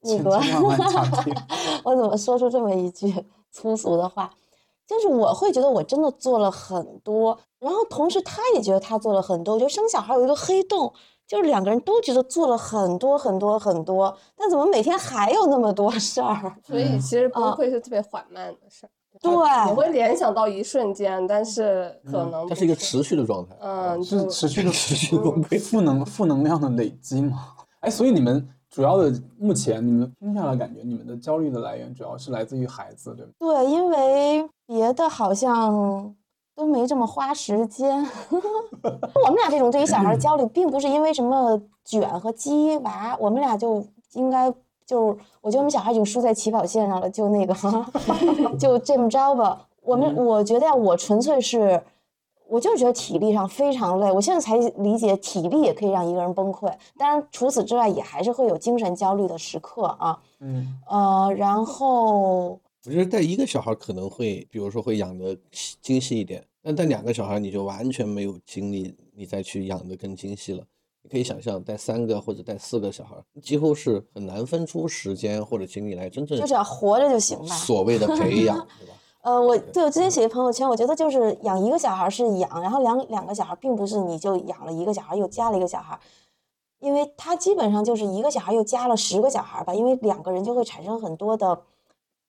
[0.00, 1.34] 那个，千千万万家庭
[1.84, 4.32] 我怎么说出这么一句粗俗的话？
[4.86, 9.52] 就是我会觉得我真的做了很多，然后同时他也觉得他做了很多。
[9.52, 10.90] 我觉得生小孩有一个黑洞，
[11.26, 16.56] 就是两个人都觉得做了很多很多很多，但怎么每天还有那么多事儿？
[16.66, 18.90] 所以其实不会是特别缓慢的事儿。
[19.22, 23.54] 对我会联想到一瞬间，但是可能它是一个持续的状态。
[23.60, 27.38] 嗯，是持续的持续的崩溃负能负能量的累积嘛？
[27.80, 33.32] 哎，所以你们主要的目前你们听下来感觉你们的焦虑的来源主要是来自于孩子，对吗？
[33.38, 36.14] 对，因为别的好像
[36.56, 38.04] 都没这么花时间。
[38.32, 44.52] 我们俩这种对于小孩儿焦虑，并不是因为什么卷和鸡娃，我们俩就应该
[44.92, 47.54] 就是，我觉得我们小孩已经输在起跑线上了，就那个
[48.60, 49.66] 就这么着吧。
[49.80, 51.82] 我们我觉得呀，我纯粹是，
[52.46, 54.12] 我就是觉得体力上非常累。
[54.12, 56.70] 我现在才理解，体力也可以让一个人崩溃。
[56.98, 60.18] 当然，除此之外，也还是会有精神焦虑的时刻啊。
[60.40, 65.34] 嗯，呃，然后我觉得带一个小孩可能会，比如说会养得
[65.80, 70.62] 精细一点，但带两个小孩你就完全没有精力，你再去养得更精细了。
[71.02, 77.54] 你可以想象，带三个或者带四个小孩，几乎是很难分出时间或者精力来真正就只要活着就行吧。
[77.54, 78.94] 所谓的培养， 对吧？
[79.22, 85.98] 呃，我对我之前写的朋友圈，我觉得就是养一个小孩是养，然后两两个小孩并不是你就养了一个小孩又加了一个小孩，
[86.80, 91.62] 因为他基本上就是一个小孩又加了十个小孩吧，因为两个人就会产生很多的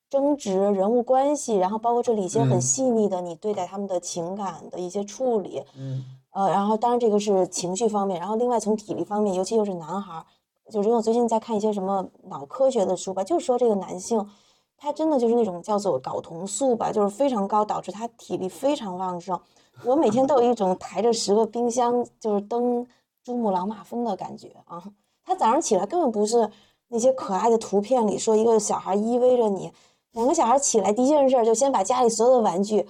[0.08, 6.04] 争执、人物关系，然后包括这里一些很嗯细腻的你对待他们的情感的一些处理，嗯
[6.34, 10.24] 呃，然后当然这个是情绪方面，然后另外从体力方面，尤其又是男孩，
[10.68, 14.28] 就是因为我最近在看一些什么脑科学的书吧，就是说这个男性
[14.76, 19.40] 他真的就是那种叫做睾酮素吧，就是非常高，导致他体力非常旺盛。
[19.84, 22.84] 我每天都有一种抬着十个冰箱就是登
[23.22, 24.82] 珠穆朗玛峰的感觉啊！
[25.24, 26.50] 他早上起来根本不是
[26.88, 29.72] 那些可爱的图片里说一个小孩依偎着你，
[30.12, 32.86] 两个小孩起来第一件事就先把家里所有的玩具。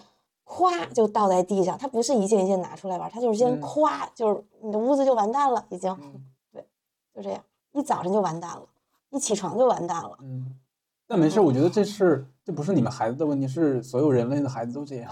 [0.46, 3.61] 咵就倒在地上，他不是一件一件拿出来玩，他就是先嗯。
[3.62, 6.24] 咵，就是你的屋子就完蛋了，已经，嗯。
[6.52, 6.66] 对，
[7.14, 8.66] 就这样，一早上就完蛋了，
[9.11, 10.16] 一起床就完蛋了。
[10.20, 10.54] 嗯，
[11.09, 15.11] 那没事，我觉得这是这不是你们孩子的问题，是所有人类的孩子都这样，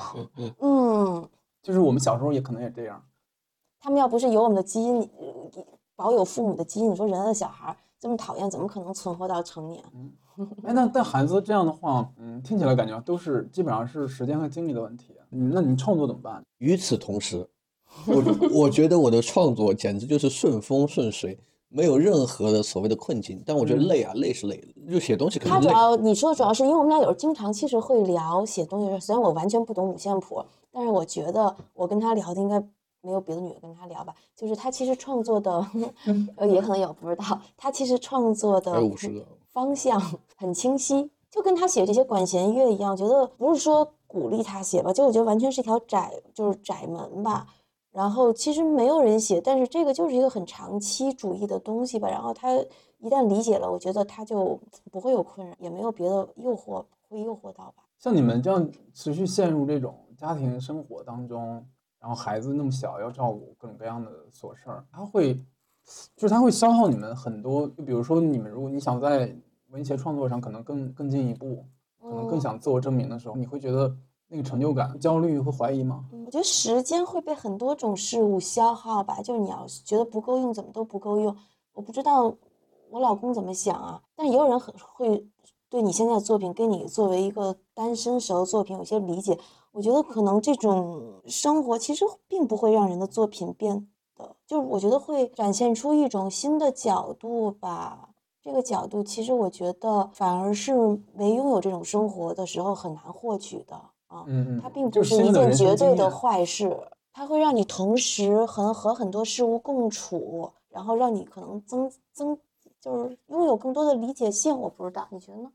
[0.61, 1.29] 嗯，
[1.63, 3.03] 就是我们小时候也可能也这样。
[3.81, 5.65] 他们要不是有我们的基因，呃
[5.97, 9.81] 保有父母的基因，你说人类的小孩儿这么讨厌，怎么可能存活到成年？
[10.65, 15.15] 哎，那但孩子这样的话，嗯，听起来感觉都是基本上是时间和精力的问题。
[15.31, 16.43] 嗯，那你创作怎么办？
[16.59, 17.49] 与此同时，
[18.09, 18.25] 我
[18.65, 21.39] 我觉得我的创作简直就是顺风顺水，
[21.69, 23.41] 没有任何的所谓的困境。
[23.47, 24.61] 但我觉得累啊，累是累，
[24.91, 25.69] 就写东西肯他主。
[25.69, 32.61] 要你说的主要是因为我们俩有时候经常其实会聊写东西，虽然我完全不懂五线谱，但是我觉得我跟他聊的应该
[33.03, 34.15] 没有别的女的跟他聊吧。
[34.35, 35.67] 就是他其实创作的，
[36.37, 40.01] 呃，也可能有不知道，他其实创作的还有50个方向
[40.37, 47.47] 很清晰，就跟他写这些管弦乐一样，觉得不是说鼓励他写吧，就我觉得完全是一条窄就是窄门吧。
[47.91, 52.09] 然后其实没有人写，但是这个就是一个很长期主义的东西吧。
[52.09, 52.57] 然后他
[52.99, 54.59] 一旦理解了，我觉得他就
[54.91, 57.85] 不会有困扰，也没有别的诱惑会诱惑到吧。
[57.99, 61.63] 像你们这样持续陷入这种家庭生活当中，
[62.03, 65.35] 然后孩子那么小，要照顾各种各样的琐事儿，他会，
[66.17, 67.69] 就是他会消耗你们很多。
[67.69, 69.33] 就比如说，你们如果你想在
[69.69, 71.65] 文学创作上可能更更进一步，
[72.01, 76.05] 可能更嗯想自我证明的时候，你会觉得那个成就感、焦虑和怀疑吗？
[76.27, 81.37] 我觉得时间会被很多种事物消耗吧，就是你要是觉得不够用，怎么都不够用。
[81.73, 82.35] 我不知道
[82.91, 85.25] 我老公怎么想啊，但是也有人很会
[85.69, 89.39] 对你现在的作品跟你作为一个单身时候作品有些理解。
[89.73, 98.11] 我觉得可能这种生活其实并不会让人的作品变得，就是我觉得会展现出一种新的角度吧。
[98.43, 100.75] 这个角度其实我觉得反而是
[101.15, 103.77] 没拥有这种生活的时候很难获取的
[104.09, 104.25] 啊。
[104.27, 106.77] 嗯嗯，它并不是一件绝对的坏事，
[107.13, 112.37] 它会让你同时和和很多事物共处，然后让你可能增增
[112.81, 114.59] 就是拥有更多的理解性。
[114.61, 115.51] 我不知道，你觉得呢？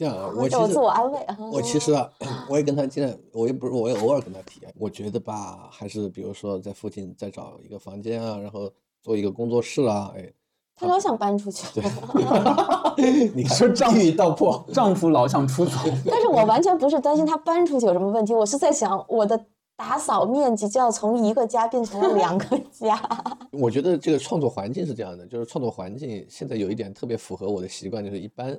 [0.00, 1.36] 这样啊，我其自我安慰啊。
[1.52, 2.10] 我其实啊，
[2.48, 10.32] 我也跟他现在，我也不是，我也偶尔跟他提，我觉得吧，还是比如说在附近再找一个房间啊，然后做一个工作室啊，哎，
[10.74, 11.66] 他老想搬出去，
[13.34, 15.72] 你说丈一语道破，丈夫老想出走，
[16.08, 19.38] 但是我完全不是担心他搬出去有什么问题，我是在想我的
[19.76, 22.98] 打扫面积就要从一个家变成了两个家。
[23.52, 28.58] 我觉得这个创作环境是这样的，就是创作环境现在有一点特别符合我的习惯，就是一般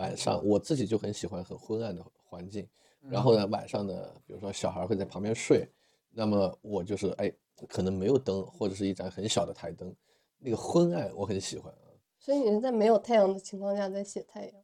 [0.00, 2.66] 晚上我自己就很喜欢很昏暗的环境，
[3.10, 3.94] 然后呢晚上呢，
[4.26, 5.68] 比如说小孩会在旁边睡，
[6.10, 7.30] 那么我就是哎
[7.68, 9.94] 可能没有灯或者是一盏很小的台灯，
[10.38, 11.92] 那个昏暗我很喜欢啊。
[12.18, 14.54] 所以你是在没有太阳的情况下在写太阳。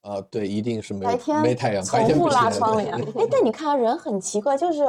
[0.00, 2.98] 啊，对，一定是没有白天没太阳，白从不天不拉窗帘。
[3.12, 4.82] 对哎，但你 看人很奇怪，就是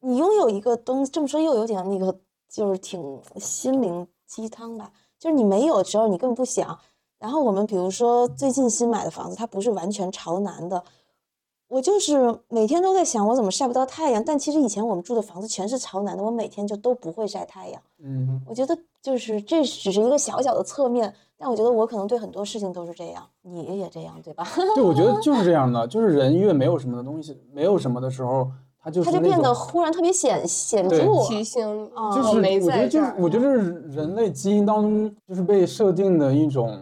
[0.00, 4.92] 你拥有一个东西，这么说又有点那个，就是挺心灵鸡汤吧。
[5.18, 6.78] 就是你没有的时候，你根本不想。
[7.18, 10.82] 然后我们比如说最近新买的房子，它不是完全朝南的，
[11.68, 14.22] 我就是每天都在想我怎么晒不到太阳。
[14.24, 17.82] 但其实以前我们住的房子全是朝南的，我每天就都不会晒太阳。
[18.02, 24.46] 嗯，我觉得就是这只是一个小小的侧面，但我觉得我可能对很多事情都是这样，你也这样对吧？
[24.76, 28.48] 对，我觉得就是这样的，就是人越没有什么的东西，没有什么的时候，
[28.80, 31.12] 他就是那它就变得忽然特别显显对著。
[31.26, 33.14] 提醒啊就是我觉得就是在。
[33.18, 36.78] 我觉得这是人类基因当中就是被设定的一种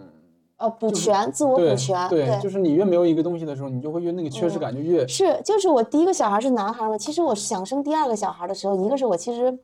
[0.59, 9.59] 呃，补就是全，自我补全，对，就是你越没有一个东西的时候，你就会越那个缺失嗯感就越是，就是我第一个小孩是男孩嘛，其实我想生第二个小孩的时候，一个是我其实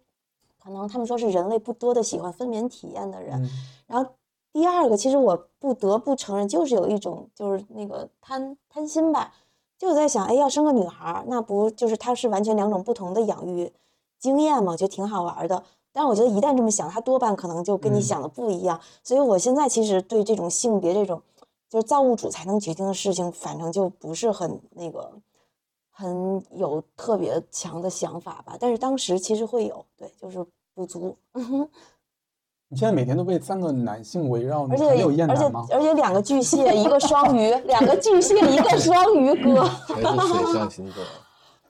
[0.62, 3.48] 可能他们说是人类不多的喜欢分娩体验的人，嗯
[3.86, 4.10] 然后
[4.52, 9.32] 第二个其实我不得不承认，就是有一种就是那个贪贪心吧，
[9.78, 13.72] 就在想，哎，要生个女孩，那不就是它是完全两种不同的养育
[14.18, 15.62] 经验嘛，我觉得挺好玩的。
[15.92, 18.80] 但是我觉得一旦这么想，他多半可能就跟你嗯想的不一样。
[19.04, 21.20] 所以我现在其实对这种性别这种
[21.68, 25.12] 就是造物主才能决定的事情，反正就不是很那个
[25.90, 28.56] 很有特别强的想法吧。
[28.58, 31.16] 但是当时其实会有，对，就是不足。
[32.68, 34.86] 你现在每天都被三个男性围绕，你而且
[35.24, 35.74] 而且？
[35.74, 39.68] 而且两个巨蟹，一个双鱼，两个巨蟹，一个双鱼哥。
[39.86, 41.04] 全是水象星座。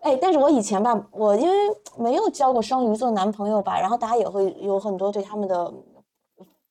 [0.02, 1.54] 哎，但是我以前吧，我因为
[1.96, 5.72] 没有交过双鱼座男朋友吧，然后大家也会有很多对他们的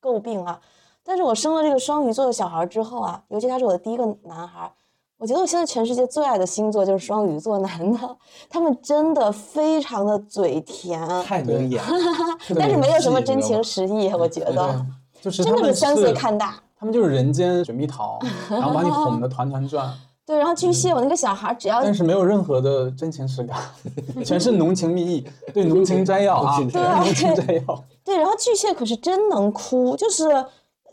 [0.02, 0.60] 诟病啊。
[1.04, 4.72] 但是我生了这个双鱼座的小孩之后啊，尤其他是我的第一个男孩，
[5.18, 8.18] 我觉得我现在全世界最爱的星座就是双鱼座男的，
[8.50, 11.90] 他们真的非常的嘴甜，太能演了，
[12.60, 14.86] 但是没有什么真情实意，我觉得
[15.22, 16.62] 就是真的是三岁看大。
[16.78, 19.94] 他们就是人间水蜜桃， 然后把你哄得团团转，
[20.26, 23.60] 对，然后巨蟹，我那个小孩只要但是没有任何的真情实感，
[24.24, 27.84] 全是浓情蜜意，对浓情摘要啊，浓情摘要 浓情摘要。
[28.04, 30.24] 对，然后巨蟹可是真能哭，就是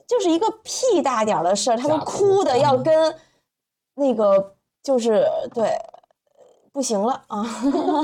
[0.06, 3.14] 就是一个屁大点儿的事儿，他都哭哭的要跟
[3.94, 5.70] 那个就是对
[6.72, 7.44] 不行了啊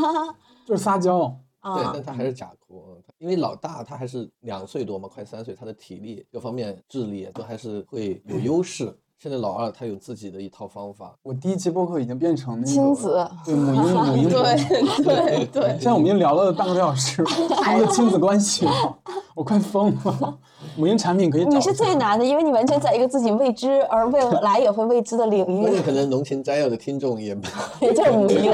[0.67, 1.21] 就是撒娇，
[1.63, 2.03] 对，啊但！
[2.03, 8.95] 他还是假哭，嗯因为老大他还是两岁多嘛，快三岁，他的体力各方面、智力都还是会有优势。
[9.19, 17.25] 现在老二他有自己的一套方法，我第一期播客已经变成那个亲子对母婴 母婴对对对现，在我们已经聊了半个多小时，
[17.63, 18.67] 他们的亲子关系，
[19.35, 20.39] 我快疯了。
[20.77, 27.37] 母婴产品可以你是最难的，因为你完全在一个自己未知而未来也会未知的领域，关键可能浓情摘要的听众也
[27.81, 28.53] 也叫母婴。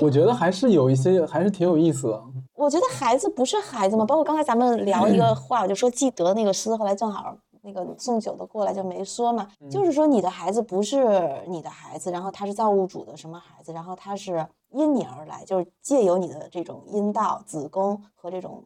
[0.00, 2.22] 我觉得还是有一些，还是挺有意思的。
[2.54, 7.36] 我觉得孩子不是孩子嘛，包括刚才咱们聊一个话，我就说记得那个诗，后来正好
[7.66, 18.62] 那个送酒的过来就没说嘛，就是说你的孩子不是你的孩子，然后他是造物主的什么孩子，然后他是因你而来，就是借由你的这种阴道、子宫和这种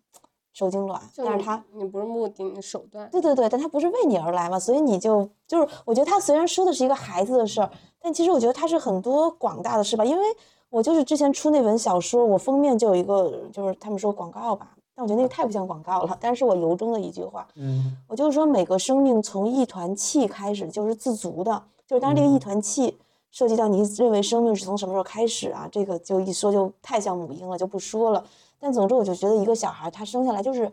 [0.53, 1.65] 受精卵，但是他。
[1.73, 3.09] 你不是目的，你手段。
[3.11, 7.71] 对对对，但他不是为你而来嘛，所以你就就是，我觉得他虽然说的是一个孩子的事儿，
[8.01, 10.25] 但其实我觉得他是很多广大的事吧，因为
[10.69, 22.99] 我就是之前出那本小说，我封面就有一个，就是他们说广告吧，但我觉得那个太不像广告了，但是我由衷的一句话，嗯，我就是说每个生命从一团气开始就是自足的，就是当然这个一团气
[23.31, 28.23] 涉及到你认为生命是从什么时候开始啊，这个就一说就太像母婴了，就不说了。
[28.59, 30.71] 但总之我就觉得一个小孩他生下来就是，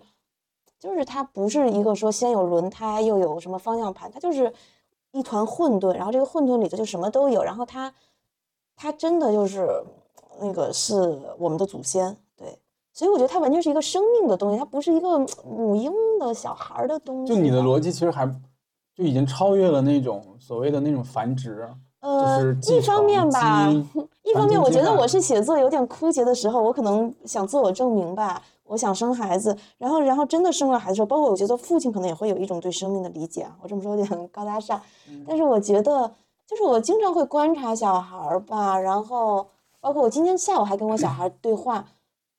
[0.78, 4.54] 就是他不是一个说先有轮胎又有什么方向盘，他就是
[5.12, 7.94] 一团混沌，然后这个混沌里头就什么都有，然后他
[8.76, 9.82] 他真的就是
[10.42, 12.27] 那个是我们的祖先，对。
[12.98, 17.32] 所以我觉得它完全是一个生命的东西，它不是一个母婴的小孩儿的东西。
[17.32, 18.26] 就你的逻辑其实还
[18.96, 21.70] 就已经超越了那种所谓的那种繁殖，
[22.00, 23.72] 呃一方面吧，
[24.24, 36.12] 一方面我觉得我是写作有点枯竭的时候，我可能想自我证明吧，我想生孩子，然后然后真的生了孩子之后，包括我觉得父亲可能也会有一种对生命的理解啊，我这么说有点高大上，嗯但是我觉得
[36.48, 39.46] 就是我经常会观察小孩儿吧，然后
[39.80, 41.86] 包括我今天下午还跟我小孩儿对话。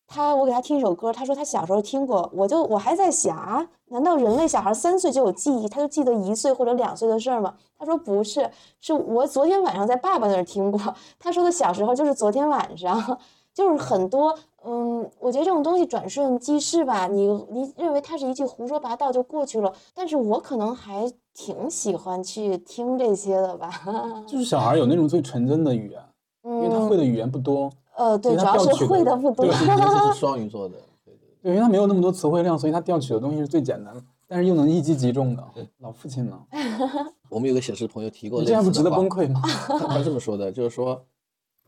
[0.08, 7.54] 他，我给他听一首歌，他说他小时候听过，我就我还在想啊，难道人类小孩三岁就有记忆，他就记得一岁或者两岁的事儿吗？
[7.78, 8.50] 他说不是，
[8.80, 10.80] 是我昨天晚上在爸爸那儿听过，
[11.18, 13.18] 他说的小时候就是昨天晚上，
[13.52, 14.34] 就是很多，
[14.64, 23.70] 嗯，我觉得这种东西转瞬即逝吧，你你认为它是一句胡说八道就过去了，但是我可能还挺喜欢去听这些的吧，
[24.26, 26.02] 就是小孩有那种最纯真的语言，
[26.44, 35.44] 因为他会嗯，的语言不多，呃，对，主要是会的不多对，尤其是双鱼座的，对对对，因为他没有那么多词汇量，所以他调取的东西是最简单的，但是又能一击即中的。
[35.78, 36.40] 老父亲呢？
[37.28, 39.42] 我们有个写诗朋友提过这样不值得崩溃吗？
[39.42, 41.04] 他他这么说的，就是说，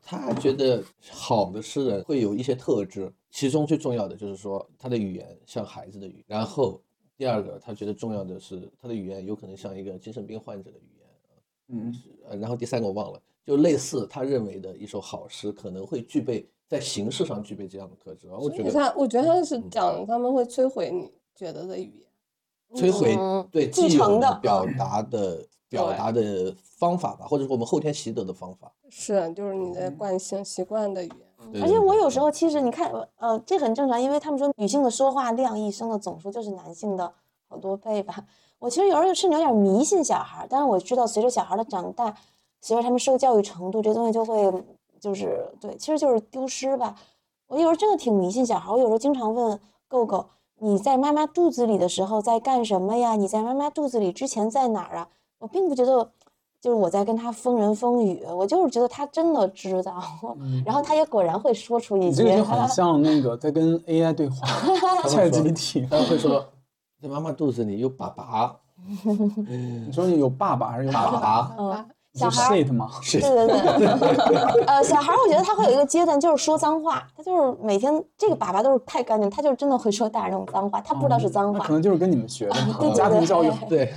[0.02, 6.80] 他觉得好的诗人会有一些特质，其中最重要的就是说他的语言像孩子的语，然后
[7.16, 11.08] 第二个他觉得重要的是他的语言有可能像一个精神病患者的语言，
[11.68, 11.94] 嗯，
[12.28, 22.06] 呃，然后第三个我忘了，就类似他认为的一首好诗可能会具备在形式上具备这样的特质，然后我觉得他，我觉得他是嗯讲他们会摧毁你觉得的语言。
[22.74, 28.72] 摧毁嗯对继承的表嗯达的表达的方法吧，或者说我们后天习得的方法。
[28.88, 31.62] 是，就是你的惯性习惯的语言。
[31.62, 37.12] 而且我有时候其实你看，呃，这很正常，因为他们说女性的说话量一生的总数就是男性的
[37.48, 38.24] 好多倍吧。
[38.60, 42.14] 我其实有时候甚至有点迷信小孩，但是我知道随着小孩的长大，
[42.60, 44.52] 随着他们受教育程度，这东西就会
[45.00, 46.94] 就是对，其实就是丢失吧。
[47.48, 49.58] 我有时候真的挺迷信小孩，我有时候经常问
[49.88, 50.26] 狗狗，
[50.58, 53.16] 你在妈妈肚子里的时候在干什么呀？
[53.16, 55.08] 你在妈妈肚子里之前在哪儿啊？
[55.38, 56.10] 我并不觉得。
[56.62, 59.94] 就是我在跟他风人风语，我就是觉得他真的知道，
[60.62, 62.44] 然后他也果然会说出一些你这个就。
[62.44, 65.88] 很像那个在跟 AI 对话们说，ChatGPT。
[65.88, 66.46] 他们会说，
[67.00, 68.52] 在妈妈肚子里有粑粑，
[69.48, 71.54] 你说有爸爸还是有粑 爸？
[71.56, 72.90] 粑，嗯，是小孩 shit 吗？
[73.12, 81.72] 对对对，呃，小孩我觉得他会有一个阶段，就是说脏话，他就是每天这个粑粑都是太干净，他就真的会说大人那种脏话，他不知道是脏话那可。
[81.72, 83.94] 能就是跟你们学的家庭教育对，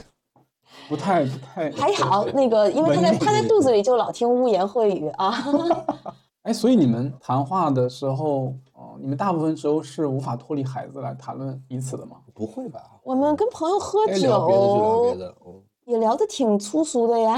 [0.88, 1.72] 不太不太。
[1.72, 5.34] 还好，那个因为他在他在肚子里就老听污言秽语啊。
[6.44, 12.18] 哎，所以你们谈话的时候，哦，你们大部分时候是无法脱离孩子来谈论彼此的吗？
[12.34, 12.82] 不会吧？
[13.02, 17.38] 我们跟朋友喝该聊别的别酒，也聊得挺粗俗的呀。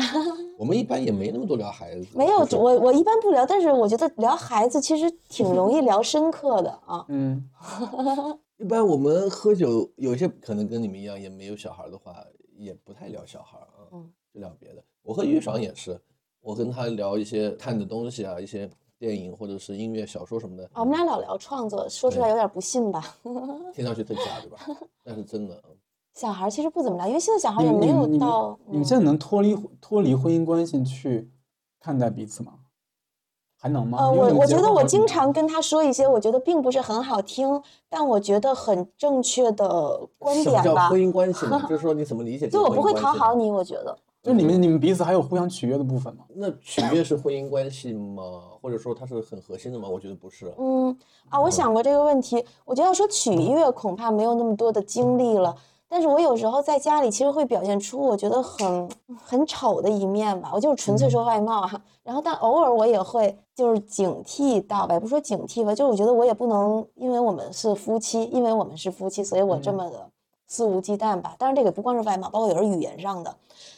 [0.57, 2.07] 我们一般也没那么多聊孩子。
[2.15, 7.05] 没有，就是我我一般不聊，但是我觉得聊孩子其实挺容易聊深刻的啊。
[7.09, 7.43] 嗯，
[8.57, 12.15] 一般我们喝酒，有些可能跟你们一样，也没有小孩的话，
[12.57, 14.83] 也不太聊小孩啊，嗯就聊别的。
[15.03, 15.99] 我和于爽也是，
[16.41, 23.17] 我跟他聊一些看的东西啊，一些电影或者是音乐、小说什么的，啊，我们俩老聊创作，说出来有点不信吧。
[23.73, 24.57] 听上去特假，对吧？
[25.03, 25.75] 那是真的，嗯
[26.15, 28.57] 小孩其实不怎么聊，因为现在小孩也没有到。
[28.67, 31.29] 嗯你们现在能脱离脱离婚姻关系去
[31.79, 32.53] 看待彼此吗？
[33.59, 34.09] 还能吗？
[34.09, 41.01] 我我觉得我经常跟他说一些我觉得并不是很好听，但我觉得很正确的观什么点吧叫婚。
[41.01, 41.61] 姻关系呢？
[41.67, 43.97] 就是说你怎么理解这个就我不会讨好你，我觉得。
[44.23, 46.23] 就你们你们彼此还有互相取悦的部分吗？
[46.33, 48.23] 那取悦是婚姻关系吗？
[48.61, 49.89] 或者说它是很核心的吗？
[49.89, 50.53] 我觉得不是。
[50.57, 50.95] 嗯
[51.29, 55.55] 啊，我想过这个问题，我觉得要说取悦，恐怕没有那么多的精力了。
[55.95, 61.81] 但是我有时候在家里其实会表现出我觉得很很丑的一面吧，我就是纯粹说外貌啊。
[62.03, 70.05] 然后但偶尔我也会就是警惕到吧，也不说警惕吧，就是我觉得我也不能，因为我们是夫妻，因为我们是夫妻，所以我这么的
[70.47, 71.33] 肆无忌惮吧。
[71.39, 73.33] 但是这个不光是外貌，包括有时候语言上的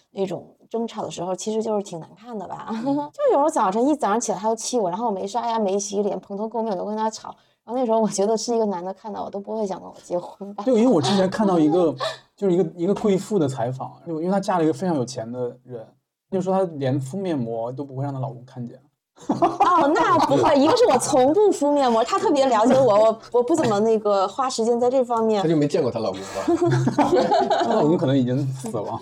[0.09, 2.69] 那种争吵的时候，其实就是挺难看的吧。
[2.83, 7.35] 就有时候早晨一早上起来他就气我，然后我没刷牙没洗脸，蓬头垢面，我就跟他吵。
[7.67, 10.63] 然后那时候我觉得是一个男的看到我都不会想跟我结婚吧。
[10.63, 11.93] 对，因为我之前看到一个，
[12.33, 15.85] 就是一个一个贵妇的采访，因为因为她嫁了一个非常有钱的人，
[16.31, 18.79] 就说她连敷面膜都不会让她老公看见。
[19.27, 25.49] 哦，那 不会，一个是我从不敷面膜，她特别了解我，我我不怎么那个花时间在这方面她。
[25.49, 26.95] 就没见过她老公吧？
[27.65, 28.97] 她老公可能已经死了。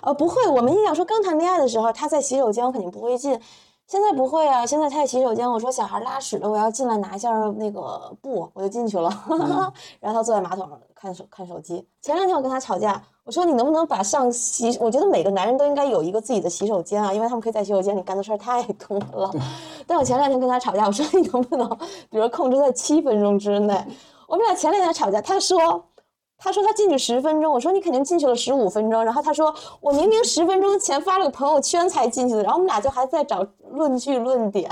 [0.00, 3.38] 呃，不会，我们印象说刚谈恋爱的时候，他在洗手间我肯定不会进，
[3.86, 9.08] 现在不会啊，现在他在洗手间，我说小孩拉屎了，我要进来拿一下那个布，我就进去了，
[10.00, 11.86] 然后他坐在马桶上看手看手机。
[12.02, 19.30] 前两天我跟他吵架，我说你能不能把上洗，我觉得每个男人都应该有一个自己的洗手间啊，因为他们可以在洗手间里干的事儿太多了。
[19.86, 21.68] 但我前两天跟他吵架，我说你能不能，
[22.10, 23.86] 比如控制在七分钟之内。
[24.26, 25.84] 我们俩前两天吵架，他说。
[26.38, 34.70] 他说他进去十分钟，我说你肯定进去了十五分钟，然后他说我明明十分钟前发了个朋友圈才进去的，然后我们俩就还在找论据论点。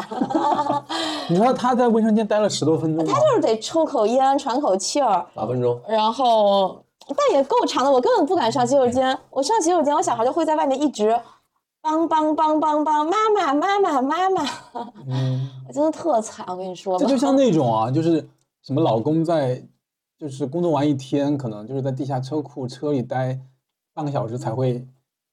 [1.29, 3.05] 你说他在卫生间待了十多分钟？
[3.07, 9.19] 他就是得抽口烟喘口气儿，八分钟，然后但也够长的，我根本不敢上洗手间。
[9.31, 11.19] 我上洗手间，我小孩就会在外面一直
[11.83, 14.43] 梆梆梆梆梆，妈妈妈妈妈妈，
[15.09, 17.05] 嗯， 我真的特惨，我跟你说吧。
[17.05, 18.27] 这就像那种啊，就是
[18.63, 19.63] 什么老公在，
[20.25, 23.39] 就是工作完一天，可能就是在地下车库车里待
[23.93, 24.83] 半个小时才会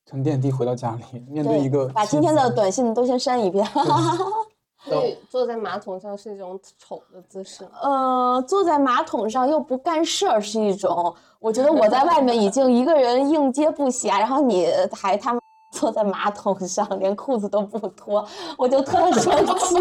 [0.06, 3.66] 乘电梯回到家里，面对一个妻把今天的短信都先删一遍。
[4.84, 7.66] 所以坐在马桶上是一种丑的姿势。
[7.82, 15.40] 呃，坐在马桶上又不干事儿是一种，我觉得我在外面已经一个人应接不暇，然后你还他妈
[15.72, 19.76] 坐在马桶上，连裤子都不脱，我就特生气。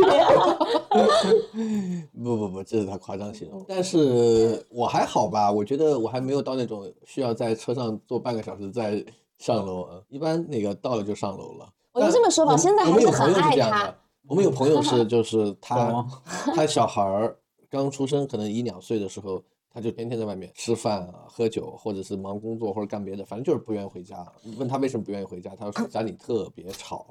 [2.22, 3.64] 不不不，这是他夸张形容。
[3.68, 9.04] 但是我还好吧，我觉得我还没有到那种需要在车上坐半个小时再
[9.38, 10.00] 上楼啊。
[10.08, 11.68] 一般那个到了就上楼了。
[11.92, 13.94] 我就这么说吧现在还我们有是很朋友爱他这样的。
[14.28, 16.06] 我们有朋友是 就是他
[16.54, 17.36] 他小孩儿
[17.68, 19.42] 刚出生，可能一两岁的时候，
[19.72, 24.26] 他就天天在外面吃饭啊、喝酒，或者是忙工作或者干别的，反正就是不愿意回家。
[24.58, 27.06] 问他为什么不愿意回家，他说家里特别吵。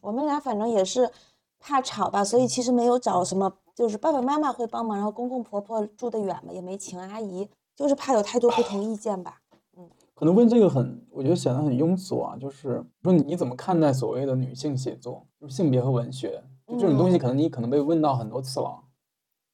[0.00, 1.10] 我们俩反正也是
[1.58, 7.46] 怕吵吧，所以其实没有找什么，就是爸爸妈妈会帮忙，然后公公婆婆住得远嘛，也没请阿姨，
[7.76, 9.40] 就是怕有太多不同意见吧。
[9.76, 12.36] 嗯可能问这个很，我觉得显得很庸俗啊。
[12.36, 18.82] 就是说你怎么看待所谓的女性写作，就是性别和文学，就这种东西，可能你可能被问到很多次了。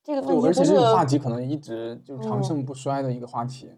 [0.06, 3.68] 这个而且问题不是这个话题可能一直就长嗯盛不衰的一个话题。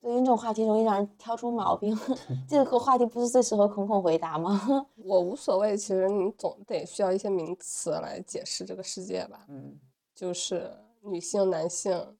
[0.00, 1.94] 对因为这种话题容易让人挑出毛病，
[2.48, 4.58] 这个话题不是最适合孔孔回答吗？
[5.04, 9.78] 我无所谓，其实你总得需要一些名词来解释这个世界吧，嗯，
[10.14, 12.16] 就是女性、男性，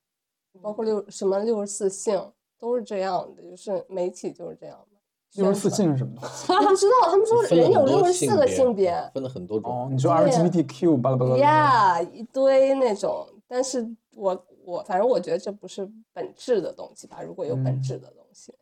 [0.61, 2.23] 包括六什么六十四性
[2.59, 4.90] 都是这样的，就是媒体就是这样的。
[5.35, 6.21] 六十四性是什么？
[6.47, 9.71] 他不知道，他们说人有六十四个性别嗯分了很多种。
[9.73, 11.41] 哦，你说对呀 LGBTQ 巴拉巴拉巴拉。
[11.41, 18.53] 呀一堆那种，但是我我反正我觉得这不是本质的东西吧，如果有本嗯质的东西，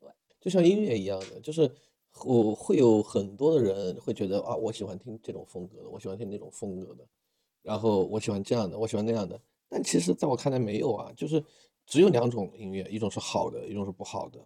[0.00, 0.08] 对
[0.40, 1.70] 就像音乐一样的，就是
[2.24, 7.04] 我会有很多的人会觉得啊，我喜欢听这种风格的，我喜欢听那种风格的，
[7.62, 9.38] 然后我喜欢这样的，我喜欢那样的。
[9.68, 11.44] 但其实在我看来没有啊，就是
[11.86, 14.38] 只有两种音乐，一种是好的，一种是不好的。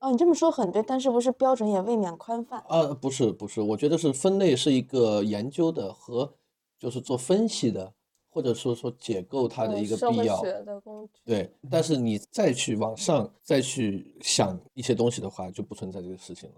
[0.00, 2.62] 哦，你这么说很对，但是不是标准也未免宽泛？
[2.68, 6.32] 呃，不是不是，我觉得是分类是一个研究的和
[6.78, 7.92] 就是做分析的，
[8.30, 10.40] 或者说说解构它的嗯一个必要。
[10.42, 11.20] 的工具。
[11.24, 16.56] 对，但是你再去往上再去想一些东西的话，就不存在这个事情了。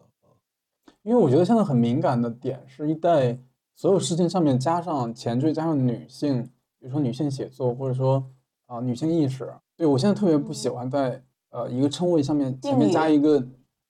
[1.02, 3.38] 因为我觉得现在很敏感的点是一代
[3.74, 6.42] 所有事情上面加上前缀，加上女性，
[6.78, 8.22] 比如说女性写作，或者说
[8.66, 9.50] 啊、女性意识。
[9.78, 13.42] 对我现在特别不喜欢在呃一个称谓上面前面加一个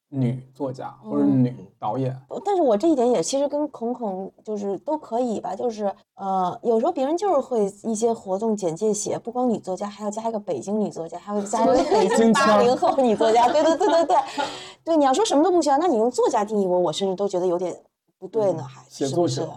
[0.08, 2.20] 女作家或者嗯女导演。
[2.44, 14.16] 但是我这一点也其实跟孔孔就是都可以吧，就是呃，有时候别人就是会一些活动简介写，不光女作家，还要加一个北京女作家，还要加一个北京八零后女作家，对对对对对，
[14.84, 17.76] 对，你要说什么都不需要，那你用作家定义我，我甚至都觉得有点
[18.18, 19.52] 不对呢，嗯还写作是不是者？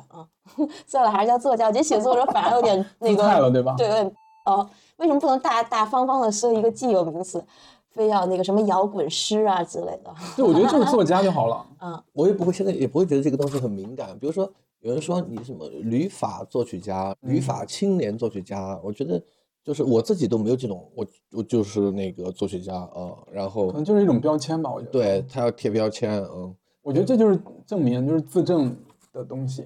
[0.60, 3.76] 嗯，算了，还是叫作家，我觉得写作者反而有点 那个，对吧？
[3.78, 4.12] 对，有点
[4.46, 7.44] 呃，为什么不能大大方方的设一个既有名词，
[7.94, 10.14] 非要那个什么摇滚诗啊之类的？
[10.36, 11.66] 对，我觉得就是作家就好了。
[11.82, 14.18] 嗯我也不会现在也不会觉得这个东西很敏感。
[14.20, 19.22] 比如说，有人说你什么旅法作曲家、旅法青年作曲家，我觉得
[19.64, 24.92] 就是我自己都没有这种，我我就是那个作曲家啊、然后可能就是一种标签吧，我觉得。
[24.92, 28.76] 对他要贴标签，嗯，我觉得这就是证明，就是自证
[29.12, 29.66] 的东西。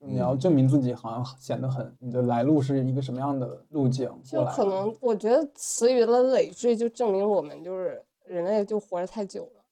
[0.00, 9.62] 你要嗯证明自己，好像显得很，你的来路是一个什么样的路径就可能我觉得词语的累赘，就证明我们就是人类就活得太久了，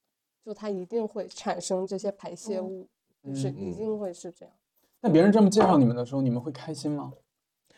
[0.44, 2.86] 就它一定会产生这些排泄物，
[3.24, 4.54] 就是嗯一定会是这样。
[5.00, 7.12] 那别人这么介绍你们的时候，你们会开心吗？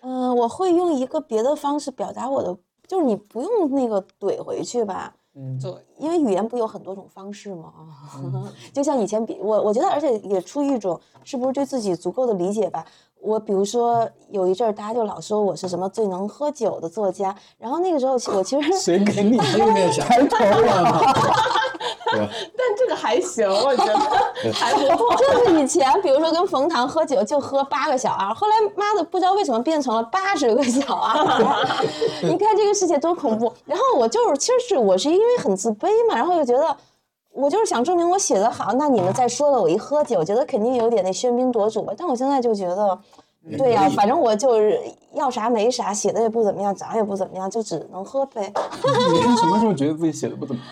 [0.01, 7.73] 嗯、我会用一个别的方式表达我的，就是你不用那个怼回去吧，嗯，做，因为语言不有很多种方式吗？
[7.77, 12.85] 啊， 就像以前比我，我觉得，而且也出于一种是不是对自己足够的理解吧。
[13.21, 21.01] 我比如说有一阵儿，大家就老说我是什么最能喝酒的作家，然后那个时候我其实谁给你他有点想开头了？
[22.57, 23.99] 但这个还行，我觉得
[24.53, 25.17] 还不错。
[25.17, 31.67] 就是以前，比如说跟冯唐喝酒就喝八个小二后来妈的不知道为什么变成了八十个小二
[32.23, 33.53] 你看这个世界多恐怖。
[33.65, 36.77] 然后我就是，其实是我是因为很自卑嘛，然后就觉得
[37.33, 38.73] 我就是想证明我写的好。
[38.75, 41.93] 那你们再说了，我一喝酒，我觉得肯定有点那喧宾夺主吧。
[41.97, 42.99] 但我现在就觉得，
[43.57, 44.81] 对呀、反正我就是
[45.15, 48.53] 要啥没啥，写的也不怎么样，长得也不怎么样，就只能喝呗。
[49.13, 50.71] 你是什么时候觉得自己写的不怎么样？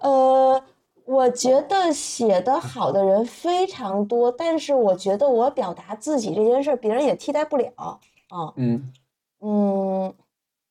[0.00, 0.62] 呃，
[1.04, 7.98] 我觉得写的好的人非常多，但是我觉得我表达自己这件事儿，别人也替代不了。
[8.28, 8.92] 啊，嗯，
[9.40, 10.14] 嗯，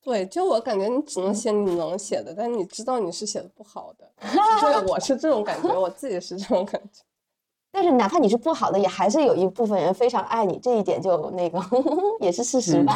[0.03, 4.09] 对，就我感觉你只能写你能写的，但你知道你是写的不好的。
[4.61, 7.01] 对，我是这种感觉，我自己是这种感觉。
[7.69, 11.59] 但是哪怕你是不好的，也还是有一部分人非常爱你，这一点就那个
[12.21, 12.95] 也是事实吧。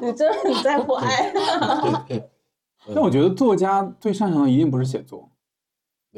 [0.00, 1.32] 你真的很在乎爱。
[2.94, 5.28] 但我觉得作家最擅长的一定不是写作，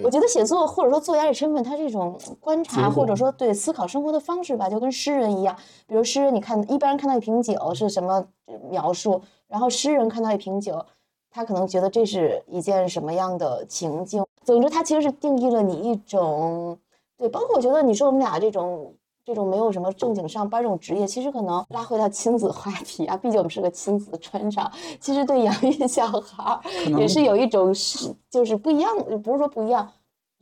[0.03, 5.57] 我觉得写作或者说作家这身份，他是一种观察，或者说对思考生活的方式吧，就跟诗人一样。
[5.87, 8.27] 比如诗人，你看一般人看到一瓶酒是什么
[8.71, 10.85] 描述，然后诗人看到一瓶酒，
[11.31, 14.25] 他可能觉得这是一件什么样的情境。
[14.45, 16.79] 总之，他其实是定义了你一种
[17.17, 18.95] 对，包括我觉得你说我们俩这种。
[19.27, 24.71] 这种没有什么正经上班这种职业，其实可能拉回到亲子话题啊，毕竟我们是个亲子专场。
[25.01, 26.61] 其实对养育小孩
[26.97, 29.93] 也是有一种是就是不一样，不是说不一样，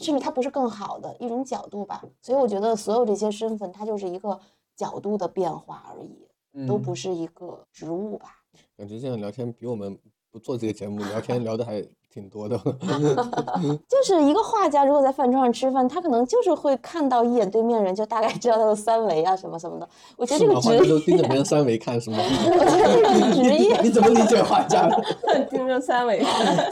[0.00, 2.04] 甚至它不是更好的一种角度吧。
[2.20, 4.38] 所以我觉得所有这些身份，它就是一个
[4.76, 8.42] 角度的变化而已，都嗯不是一个职务吧。
[8.76, 9.98] 感觉这样聊天比我们
[10.34, 11.80] 不做这个节目聊天聊的还
[12.12, 12.58] 挺多的。
[13.88, 19.88] 就是一个画家，如果在饭桌上吃饭，他可能就是会看到一眼对面人，就大概知道他的三维啊什么什么的。
[20.16, 20.40] 我觉得？
[20.40, 22.18] 这个职画家都业，盯着别人三维看是吗？
[22.18, 24.90] 我觉得这个职业你怎么理解画家？
[25.48, 26.20] 盯着三维。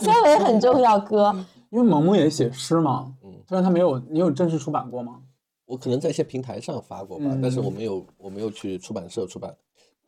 [0.01, 1.33] 三维很重要，哥。
[1.71, 5.21] 因为萌萌也写诗嘛，嗯虽然他没有，你有正式出版过吗？
[5.67, 9.55] 我可能在一些平台上发过吧，但是我没有，我没有去出版社出版。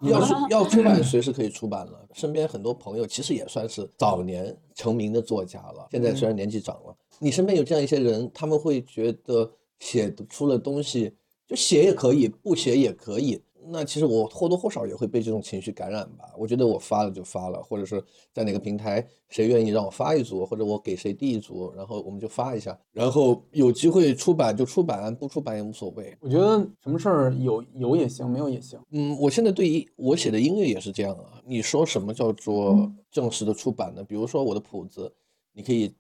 [0.01, 2.07] 嗯要是 要出版，随时可以出版了。
[2.13, 11.13] 身边很多朋友其实也算是早年成名的作家了，现在虽然年纪长了，你身边有这样一些人，他们会觉得写出了东西，
[11.47, 13.43] 就写也可以，不写也可以。
[13.67, 16.33] 那其实我或多或少也会被这种情绪感染吧。
[16.37, 18.03] 我觉得我发了就发了，或者是
[18.33, 26.17] 在哪个平台，谁愿意让我发一组，或者我给谁递一组，然后我们就发一下，然后有机会出版就出版，不出版也无所谓。
[26.21, 28.79] 我觉得什么事儿有有也行，没有也行。
[28.91, 31.41] 嗯，我现在对于我写的音乐也是这样啊。
[31.45, 34.05] 你说什么叫做正式的出版呢？
[34.05, 35.13] 比如说我的谱子，
[35.53, 35.95] 你可以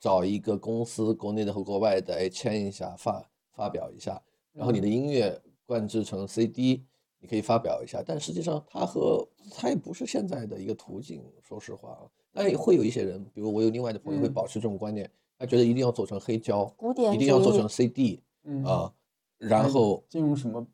[0.00, 3.24] 找一个公司，国内的和国外的，哎，签一下发
[3.54, 4.20] 发表一下，
[4.52, 6.84] 然后你的音乐灌制成 CD，
[7.18, 8.02] 你可以发表一下。
[8.06, 11.22] 但实际上，它和它也不是现在的一个途径。
[11.42, 12.00] 说实话啊，
[12.32, 18.92] 但也会有一些人，比如我有另外的朋友会嗯保持这种观念，他觉得一定要做成黑胶，古典一定要做成 CD 嗯啊，
[19.38, 20.64] 然后进入什么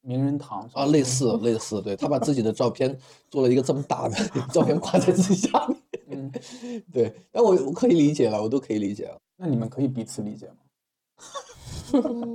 [0.00, 2.96] 名人堂啊，类似类似，对他把自己的照片
[3.30, 4.16] 做了一个这么大的
[4.52, 5.78] 照片挂在自己下面，
[6.10, 10.56] 嗯，对，但我我可以理解了，我都可以理解了，那你们可以彼此理解吗？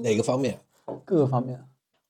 [0.04, 0.60] 哪个方面？
[1.04, 1.62] 各个方面，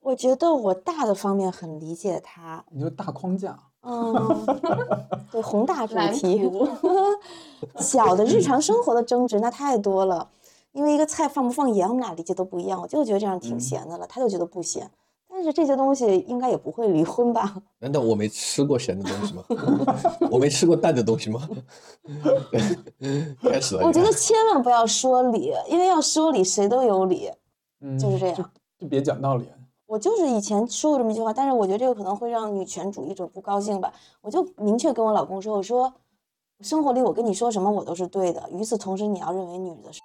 [0.08, 3.60] 我觉得我大的方面很理解他，你就大框架。
[3.82, 4.14] 嗯，
[5.30, 6.50] 对宏大 主题，
[7.80, 10.30] 小的日常生活的争执那太多了。
[10.72, 12.82] 因为一个菜放不放盐，我们俩理解都不一样。
[12.82, 14.90] 我就觉得这样挺嗯咸的了，他就觉得不咸。
[15.28, 17.58] 但是这些东西应该也不会离婚吧？
[17.80, 19.44] 难道我没吃过咸的东西吗？
[20.32, 21.50] 我没吃过淡的东西吗？
[23.42, 27.30] 开始了，我觉得千万不要说理，因为要说理，谁都有理。
[27.82, 28.44] 嗯，就是这样就
[28.80, 29.50] 就别讲道理。
[29.88, 33.92] 我就是以前说过这么一句话，但是我觉得这个可能会让女权主义者不高兴吧。
[34.22, 35.92] 我就明确跟我老公说，我说
[36.60, 40.02] 生活里我跟你说什么我都是对的，与此同时你要认为女的是，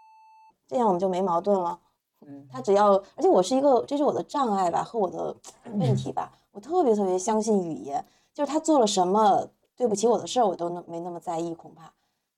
[0.68, 1.78] 这样我们就没矛盾了。
[2.24, 5.34] 嗯他只要，而且我是一个，这是我的障碍吧和我的
[5.74, 11.92] 问题吧，我特别特别相信语言，就是他做了什么对不起我的事儿，我都那没那么在意，恐怕。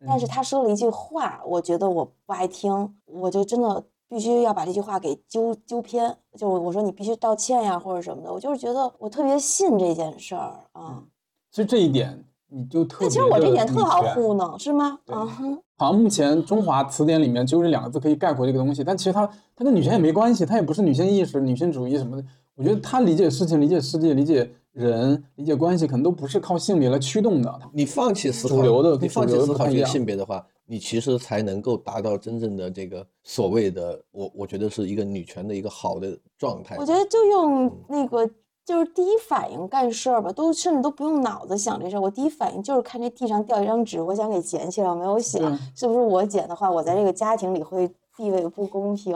[0.07, 6.17] 但是嗯他说了一句话，我觉得我不爱听，我就真的必须要把这句话给纠纠偏。
[6.37, 11.03] 就我我说你必须道歉呀，或者什么的，我就是觉得我特别信这件事儿啊。
[11.51, 14.99] 其实这一点你就特别但其实我这地点特好糊弄，是吗？
[15.07, 19.27] 啊嗯哼，好像目前中华词典里面只有这两个字可以概括这个东西，但其实它
[19.57, 22.25] 它跟女权也没关系，它也不是女性意识、女性主义什么的。
[22.57, 27.61] 我觉得他理解事情、理解世界、理解人、理解关系，可能都不是靠性别来驱动的。
[27.73, 36.77] 你放弃思考主流的你放主流的弃思考这个性别的话，你其实才能够达到真正的这个所谓的我我觉得是一个女权的一个好的状态。
[36.79, 38.29] 我觉得就用那个
[38.65, 42.01] 就是第一反应干事儿吧，都甚至都不用脑子想这事儿。
[42.01, 47.87] 我第一反应就是看这地上掉一张纸，我想给捡起来，我没有想是不是我捡的话，我在这个家庭里会
[48.17, 49.15] 地位不公平。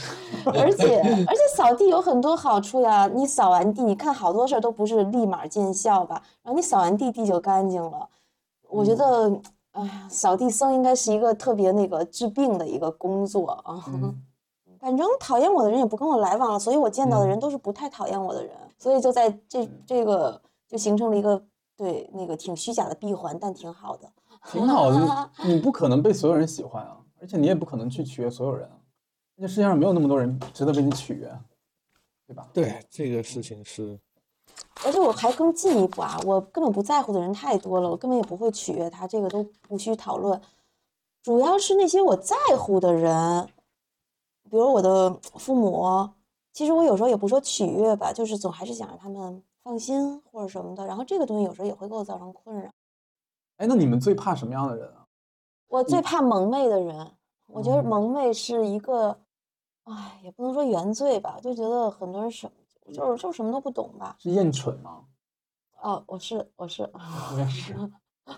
[0.46, 8.08] 而且而且扫地有很多好处呀，你扫完地，你看好多事儿都不是立马见效吧，然后你扫完地，地就干净了。
[8.68, 9.30] 我觉得，
[9.76, 13.84] 哎呀，扫地僧应该是一个特别那个治病的一个工作啊。
[13.88, 14.22] 嗯
[14.78, 21.42] 反正讨厌我的人也不跟我来往了，所以我见到的嗯人都是不太讨厌我的人，所以就在这这个就形成了一个
[21.76, 24.08] 对那个挺虚假的闭环，但挺好的。
[24.52, 25.30] 挺好的。
[25.44, 28.76] 你不可能被所有人喜欢啊，而且你也不可能去取悦所有人啊。
[29.38, 31.36] 这世界上没有那么多人值得被你取悦，
[32.26, 32.48] 对吧？
[32.52, 33.98] 对这个事情是，
[34.84, 40.40] 而且我还更进一步啊，我根本不在乎的人太多了，我根本也不会取悦他，这个都无需讨论。
[41.22, 43.48] 主要是那些我在乎的人，
[44.50, 46.10] 比如我的父母，
[46.52, 50.86] 其实我有时候也不说取悦吧，就是总还是想让他们放心或者什么的。
[50.86, 52.70] 然后这个东西有时候也会给我造成困扰。
[53.56, 55.04] 哎，那你们最怕什么样的人啊？
[55.68, 57.10] 我最怕蒙昧的人，
[57.48, 59.18] 我觉得哦蒙昧是一个，
[59.84, 62.46] 哎，也不能说原罪吧，就觉得很多人什
[62.92, 64.16] 就是就什么都不懂吧。
[64.18, 65.00] 是厌蠢吗？
[65.82, 66.82] 哦，我是我是，
[67.34, 67.74] 我也是。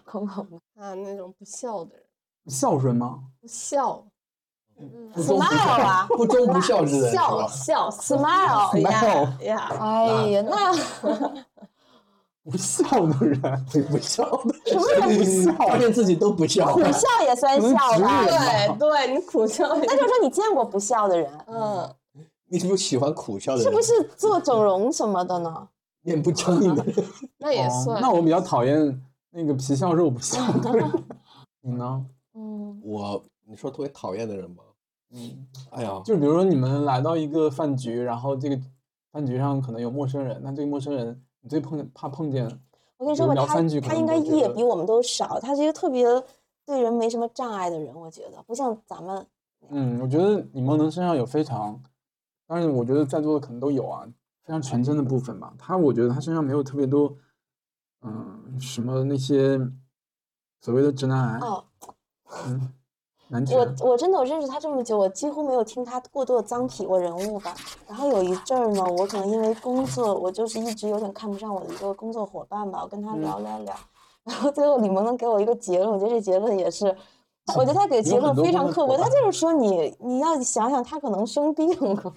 [0.05, 0.57] 空空的。
[0.82, 2.05] 啊，那种不孝的人，
[2.46, 3.20] 孝顺吗？
[3.40, 4.05] 不孝
[5.14, 7.49] ，smile 啊，不忠不孝之人是孝吧？
[7.49, 10.72] 孝 smile 呀呀， 哎呀，那
[12.51, 13.40] 不孝的人，
[13.90, 18.24] 不孝的，什么人不孝发现自己都不孝苦，笑也算可能孝吧？
[18.26, 21.94] 对对，你苦笑，那就是说你见过不孝的人，嗯，
[22.51, 23.64] 你是不是喜欢苦笑的人？
[23.64, 25.68] 是不是做整容什么的呢？
[26.03, 27.05] 面部僵硬的人？
[27.38, 28.01] 那也哦算。
[28.01, 30.90] 那我比较讨厌那个皮笑肉不笑的人。
[31.61, 32.07] 你呢？
[32.34, 34.62] 嗯，我，你说特别讨厌的人吗？
[35.11, 38.59] 嗯，哎呀，就比如说你们来到一个饭局，然后这个
[39.12, 42.44] 饭局上可能有陌生人，那这个陌生人你最碰怕碰见，
[42.99, 46.07] 我跟你说吧，聊他三句可能他应该都觉得业比我们都少，他是一个特别
[46.64, 49.26] 对人没什么障碍的人，我觉得不像咱们。
[49.70, 51.80] 嗯，我觉得李梦能身上有非常，
[52.49, 54.05] 当然我觉得在座的可能都有啊，
[54.42, 55.53] 非常纯真的部分吧。
[55.59, 57.14] 他我觉得他身上没有特别多，
[58.01, 59.61] 嗯，什么那些
[60.62, 61.64] 所谓的直男癌，哦，
[62.46, 62.72] 嗯，
[63.28, 67.55] 男我，我真的我认识他这么久，我几乎没有听他过多的脏痞过人物吧。
[67.86, 73.76] 然后有一阵儿呢，我可能因为工作，我就是一直有点看不上我的一个工作伙伴吧，我跟他嗯聊聊聊，
[74.24, 76.96] 然后最后李萌能给我一个结论，我觉得这结论也是。
[77.57, 81.76] 我觉得他给结论非常刻薄，他就是说你你要想想他可能生病了，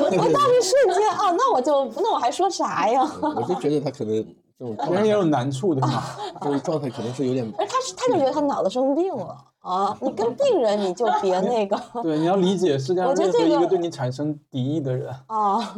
[0.00, 3.02] 我当时瞬间啊，那我就那我还说啥呀？
[3.20, 4.24] 我就觉得他可能
[4.58, 6.02] 这种人也有，难处，的嘛？
[6.40, 15.14] 这种状态可能是有点而他是他就觉得他脑子生病了啊，你跟病人你就别那个 对，你要理解世界上我觉得任何一个这个对你产生敌意的人。
[15.26, 15.74] 啊，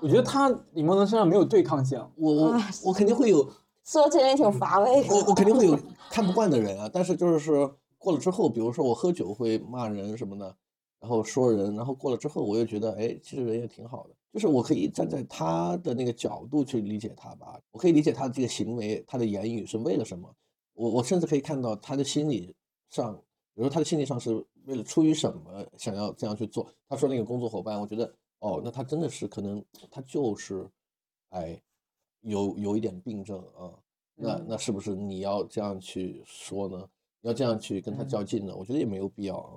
[0.00, 3.48] 我觉得他李梦能身上没有对抗性，我我我肯定会有，
[3.86, 5.14] 说起来也挺乏味的。
[5.14, 5.78] 我我肯定会有
[6.10, 10.54] 看不惯的人啊，但是就是说过了之后，比如说我喝酒会骂人什么的，
[11.00, 20.28] 然后说人，然后过了之后，我又觉得，哎，其实人也挺好的，就是我可以站在他的那个角度去理解他吧，我可以理解他的这个行为，他的言语是为了什么，
[20.74, 22.52] 我我甚至可以看到他的心理
[22.90, 23.14] 上，
[23.54, 26.66] 比如说他的心理上是为了出于什么想要这样去做。
[26.88, 30.68] 他说那个工作伙伴，我觉得，哦，那他真的是可能他就是，
[31.30, 31.60] 哎，
[32.26, 33.70] 有有一点病症啊。
[34.14, 36.82] 那嗯那是不是你要这样去说呢？
[37.22, 38.54] 要这样去跟他嗯较劲呢？
[38.56, 39.52] 我觉得也没有必要啊。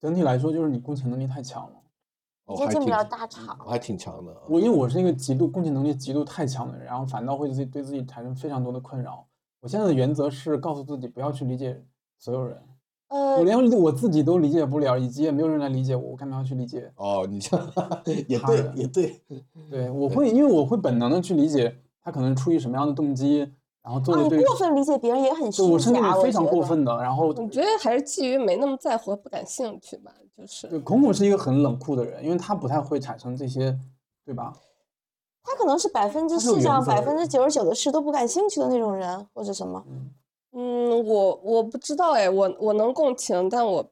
[0.00, 1.76] 整体来说就是你共情能力太强了。
[2.46, 4.40] 我还挺就进不了大厂我还挺强的啊。
[4.48, 9.26] 我因为我是一个极度共情能力极度太强的人，然后反倒会对自己对自己产生非常多的困扰。
[9.60, 11.82] 我现在的原则是告诉自己不要去理解
[12.18, 12.62] 所有人，
[13.08, 16.92] 呃我，连我自己都理解不了，以及也没有人来理解我，我干嘛要去理解？
[16.96, 17.72] 哦，你这样
[18.28, 19.22] 也对，也对。
[19.70, 21.74] 对，我会因为我会本能的去理解
[22.04, 23.38] 他可能出于什么样的动机，
[23.82, 26.46] 然后做对，你过分理解别人也很我甚至假，是非常。
[26.46, 26.94] 过分的。
[26.98, 33.76] 然后我觉得还是基于没那么在乎不感兴趣吧，就是对孔孔是一个很冷酷的人，因为他不太会产生这些，
[34.24, 34.52] 对吧？
[35.42, 39.84] 他可能是百分之世上百分之九十九的事都不感兴趣的那种人，或者什么。
[40.52, 43.90] 嗯，我我不知道哎，我我能共情，但我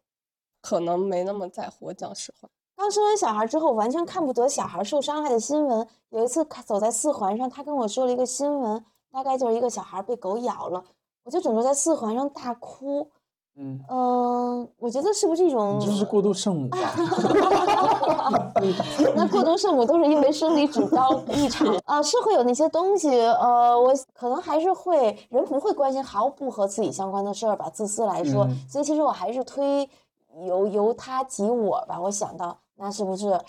[0.60, 1.86] 可能没那么在乎。
[1.86, 5.86] 我讲实话，刚生完小孩之后，完全看不得小孩受伤害的新闻。
[6.10, 10.82] 有一次看走在四环上，他跟我说了一个新闻，大概就是一个小孩被狗咬了，
[11.24, 13.08] 我就整个在四环上大哭。
[13.54, 16.78] 嗯，嗯，我觉得是不是一种你这是过度圣母吧？
[19.14, 29.86] 那过度圣母都是因为生理指标异常啊，是会有那些东西，呃，我可能还是会人不会关心毫不和自己相关的事儿吧，自私来说，嗯所以其实我还是推
[30.46, 33.40] 由由他及我吧，我想到那是不是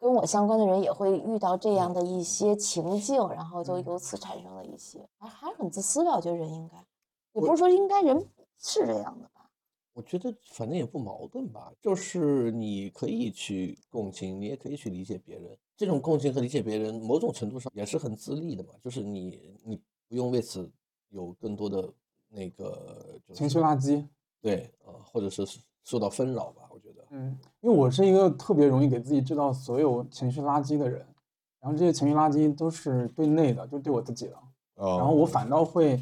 [0.00, 6.76] 跟我相关的人也会遇到这样的一些情境，然后就由此产生了一些，还还是很自私吧，我觉得人应该，
[7.34, 8.18] 也不是说应该人
[8.58, 9.48] 是这样的吧，
[9.92, 15.56] 我觉得反正也不矛盾吧，就是你可以去共情，你也可以去理解别人。
[15.76, 20.68] 这种共情和理解别人，某种程度上也是很自立的嘛，就是你你不用为此
[21.10, 21.88] 有更多的
[22.28, 24.04] 那个就是情绪垃圾。
[24.42, 25.46] 对啊、呃或者是
[25.84, 27.04] 受到纷扰吧，我觉得。
[27.10, 31.04] 嗯，因为我是一个特别容易给自己制造所有情绪垃圾的人，
[31.60, 34.36] 然后这些情绪垃圾都是对内的，就对我自己的，
[34.76, 35.96] 哦然后我反倒会，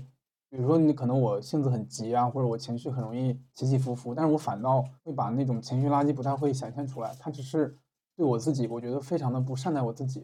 [0.50, 7.76] 比如说你可能我性子很急啊，或者我情绪很容易起起伏伏，但是我反倒会把那种情绪垃圾不太会显现出来，它只是
[8.16, 10.20] 对我自己，我觉得非常的不善待我自己，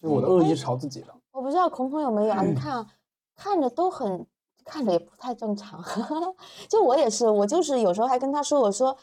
[0.00, 1.14] 就是我的恶意是朝自己的。
[1.32, 2.42] 我不知道孔孔有没有啊？
[2.42, 2.86] 你 看啊，
[3.34, 4.26] 看着都很，
[4.66, 5.82] 看着也不太正常。
[6.68, 8.94] 就我也是，我就是有时候还跟他说，我说，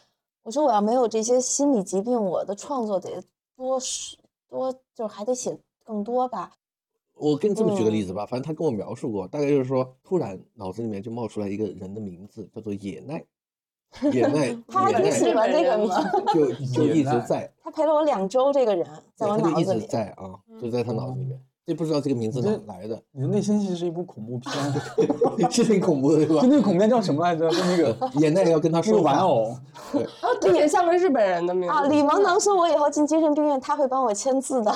[0.43, 3.24] 我说我要没有这些心理疾病，我的创作得
[3.55, 6.51] 多是多，就是还得写更多吧。
[7.16, 13.24] 我给你这么举个例嗯子吧，反正他跟我描述过，大概就是说，突然脑子里面就冒出来一个人的名字，叫做野奈，
[14.11, 15.95] 野奈，他还挺喜欢这个名字，
[16.34, 18.86] 就就一直在，他陪了我两周，这个人
[19.16, 19.88] 在对我他就一直脑子里。
[19.88, 24.53] 在啊，就在他脑子里面，这不知道这个名字哪这儿来的，你的内心戏是一部恐怖片，
[25.49, 26.47] 是挺恐怖的，是吧就？
[26.47, 27.49] 那个恐怖片叫什么来着？
[27.49, 29.45] 就那个 野奈要跟他说，玩偶，
[30.20, 34.76] 啊，对，像个日本人的名字啊，李萌能说我以后进精神病院，他会帮我签字的。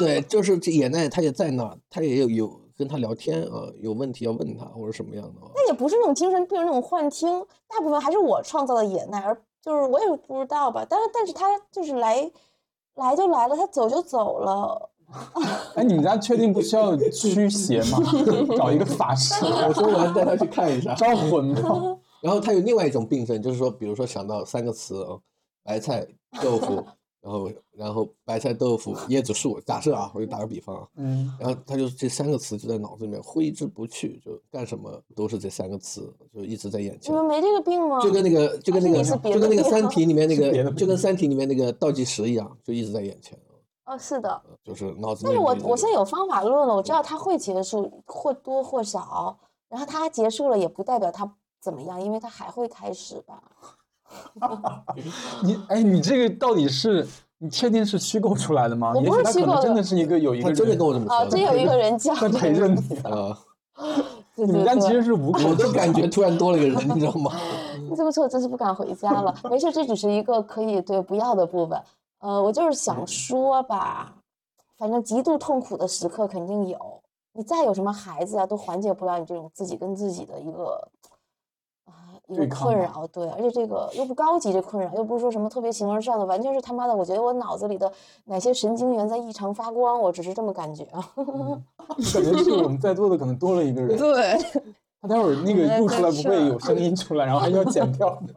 [0.00, 5.52] 对，就是这野奈他也在那儿，他也有有跟他聊天啊，有问题要问他或者什么样的啊。
[5.54, 10.84] 那也不是那种精神病那种幻听，大部分还是我创造的野奈，而就是我也不知道吧。
[10.90, 12.28] 但是但是他就是来
[12.96, 14.90] 来就来了，他走就走了。
[15.74, 17.98] 哎，你们家确定不需要驱邪吗？
[18.56, 20.94] 找一个法师我说我要带他去看一下。
[20.94, 21.98] 招魂吗？
[22.20, 25.20] 然后他有另外一种病症，就是说，比如说想到三个词哦，
[25.62, 26.06] 白菜、
[26.42, 26.82] 豆腐，
[27.20, 37.16] 然后然后白菜、豆腐、椰子树，假设啊，我就打个比方啊，嗯，然后他就这三个词就在脑子里面挥之不去，就干什么都是这三个词，就一直在眼前你。
[37.18, 38.00] 们没这个病吗？
[38.00, 43.38] 就跟那个就跟那个就跟那个《三体》里面那个就跟《三体》里面那个倒计时一样，就一直在眼前，
[43.86, 44.40] 哦，是的。
[44.64, 49.36] 就是脑子但是我我现在有方法论了，我知道它会结束，或多或少。
[49.68, 51.30] 然后它结束了，也不代表它
[51.60, 53.42] 怎么样，因为它还会开始吧。
[55.42, 57.06] 你哎，你这个到底是
[57.38, 58.92] 你确定是虚构出来的吗？
[58.94, 61.28] 我不也许他可能是虚构的真的是一个有一个人真的跟我这么啊，说啊。
[61.28, 63.38] 真有一个人叫在这个陪着你，啊，
[64.36, 67.32] 你们对对家其实是无辜我之都感觉突然多了一个人，你知道吗？
[67.90, 69.34] 你这么说，我真是不敢回家了。
[69.50, 71.80] 没事，这只是一个可以对不要的部分。
[72.24, 74.14] 呃，我就是想说吧，
[74.78, 76.78] 反正极度痛苦的时刻肯定有。
[77.34, 80.88] 你再有什么孩子啊，都缓解不了你这种自己跟自己的一个
[81.84, 83.06] 啊一个困扰。
[83.08, 87.92] 对，而且这个又不高级，这困扰又不是说什么特别形而上的，完全是他妈的，我觉得我脑子里的
[88.24, 91.12] 哪些神经元在异常发光，我只是这么感觉啊。
[92.14, 93.98] 感觉是我们在座的可能多了一个 人。
[93.98, 94.38] 对，
[95.04, 98.34] 他待会儿那个录出来不会有声音出来，然后还要剪掉的。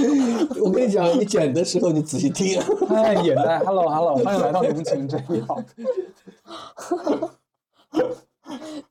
[0.64, 2.58] 我跟你讲，你剪的时候你仔细听。
[2.88, 5.62] 嗨， 野奈，Hello Hello，欢迎来到浓情真药。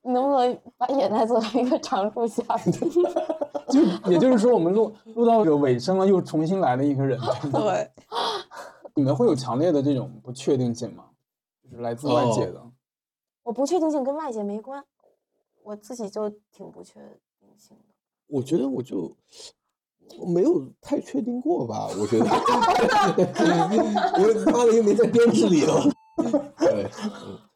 [0.02, 2.72] 你能不能把眼袋做成一个常驻嘉宾？
[3.70, 3.80] 就
[4.12, 7.18] 也就是说，我们录录到这个尾声了，又重新来了一个人。
[7.50, 7.90] 对，
[8.94, 11.06] 你们会有强烈的这种不确定性吗？
[11.68, 12.62] 就是来自外界的。
[13.42, 14.84] 我不确定性跟外界没关，
[15.66, 16.94] 我自己就挺不确
[17.40, 17.94] 定性的。
[18.28, 19.12] 我觉得我就
[20.20, 22.24] 我没有太确定过吧，我觉得，
[24.14, 25.82] 我妈的又没在编制里了。
[26.58, 26.88] 对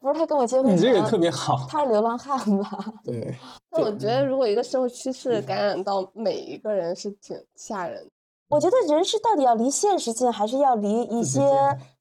[0.01, 2.93] 不是他跟我结婚你这个前特别好，他是流浪汉吧？
[3.05, 3.35] 对，
[3.71, 8.11] 那我觉得如果一个社会趋势感染到每一个人是挺吓人的。
[8.49, 11.41] 我觉得人是到底要离现实近，还是要离一些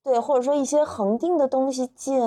[0.03, 2.19] 对，或者说一些恒定的东西近，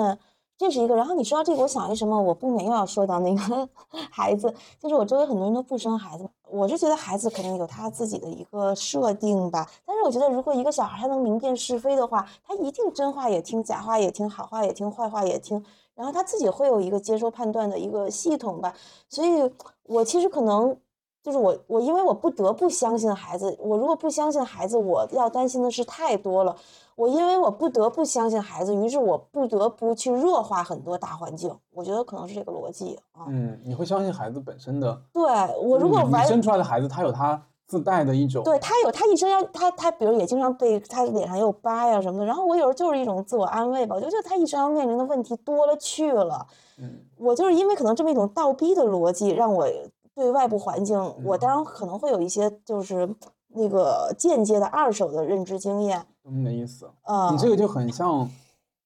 [0.63, 0.95] 这是一个。
[0.95, 3.69] 然后你说到这个，我想一什么，我不免又要说到那个
[4.09, 9.69] 孩子，就是我周围很多人都不生孩子，我是觉得孩子肯定有他自己的一个设定吧。
[9.85, 15.63] 但是我觉得，如果一个小孩他能明辨是非的话，他一定真话也听，假话也听，好话也听，坏话也听。
[15.95, 18.73] 然后他自己会有一个接收判断的一个系统吧，
[19.09, 19.51] 所以
[19.83, 20.75] 我其实可能
[21.21, 26.55] 就是我我因为我不得不相信孩子，我如果不相信孩子，我要担心的事太多了。
[26.95, 31.53] 我因为我不得不相信孩子，于是我不得不去弱化很多大环境。
[31.71, 33.25] 我觉得可能是这个逻辑啊。
[33.27, 35.01] 嗯，你会相信孩子本身的。
[35.11, 35.23] 对
[35.61, 38.43] 我如果完你你生出来的孩子，他有他自带的一种。
[38.43, 46.45] 对他有他一生要他他比如也经常被他脸上也有疤呀什么的，然后我有时候就是一种自我安慰吧，我就觉得他一生要面临的问题多了去了。
[46.77, 49.67] 嗯，我就是因为可能这么一种倒逼的逻辑，让我
[50.15, 53.07] 对外部环境，我当然可能会有一些就是
[53.53, 56.05] 那个间接的二手的认知经验。
[56.23, 56.89] 懂你的意思。
[57.03, 58.29] 啊、你这个就很像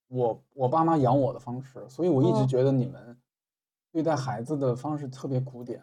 [0.10, 3.18] 我我爸妈养我的方式，所以我一直嗯觉得你们
[3.92, 5.82] 对待孩子的方式特别古典，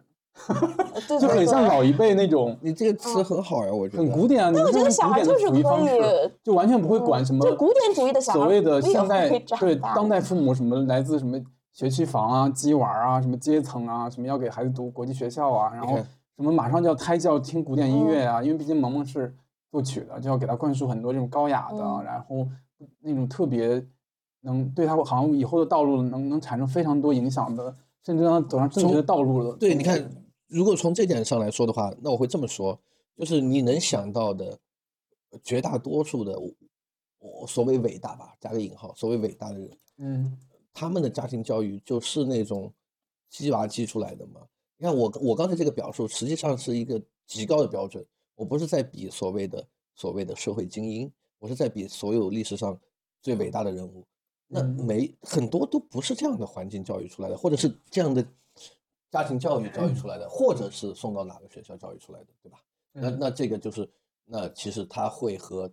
[1.09, 4.03] 对就很像老一辈那种你这个词很好呀，我觉得。
[4.03, 4.51] 很古典啊。
[4.51, 9.29] 你我觉得这个古典的小孩就是抚育方可以式，就完全不会管什么就古典主义的小孩所谓的现代
[9.61, 11.41] 对当代父母什么来自什么
[11.73, 16.07] 学区房啊、鸡娃啊、什么阶层啊、什么要给孩子读国际学校啊，然后看
[16.37, 19.35] 什么马上就要胎教听古典音乐嗯啊，因为毕竟萌萌是
[19.71, 22.49] 作曲的，就要给他灌输很多这种高雅的，嗯然后
[23.01, 23.87] 那种特别
[24.41, 29.57] 能对他好像以后的道路能能产生非常多影响的，甚至让他走上正确的道路了。
[29.57, 30.11] 对，你看，
[30.49, 32.79] 如果从这点上来说的话，那我会这么说，
[33.17, 34.59] 就是你能想到的
[35.43, 36.51] 绝大多数的我
[37.21, 40.39] 我所谓伟大吧，加个引号，所谓伟大的人，嗯
[40.73, 42.73] 他们的家庭教育就是那种
[43.31, 44.41] 鸡娃鸡出来的嘛。
[44.85, 48.05] 你看我我刚才这个表述，实际上是一个极高的标准，
[48.35, 52.79] 我不是在比所谓的所谓的社会精英，我是在比所有历史上
[53.23, 54.05] 最伟大的人物。
[54.47, 58.23] 那嗯没很多都不是这样的环境教育出来的，或者是这样的
[59.11, 62.63] 家庭教育教育出来的，或者是送到哪个学校教育出来的，对吧？
[62.93, 63.89] 那嗯那这个就是，
[64.27, 65.73] 那其实它会和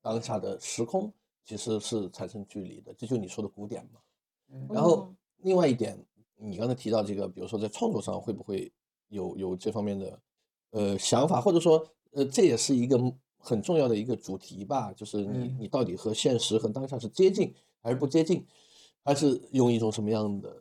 [0.00, 1.12] 当下的时空
[1.44, 4.00] 其实是产生距离的，这就是你说的古典嘛。
[4.48, 6.02] 嗯然后嗯另外一点，
[6.40, 8.72] 你刚才提到这个，比如说在创作上会不会
[9.08, 10.20] 有有这方面的
[10.70, 12.98] 呃想法，或者说呃这也是一个
[13.38, 18.46] 很重要的一个主题吧，就是你嗯你到底和现实和当下是接近还是不接近，
[19.04, 20.54] 还是用一种什么样的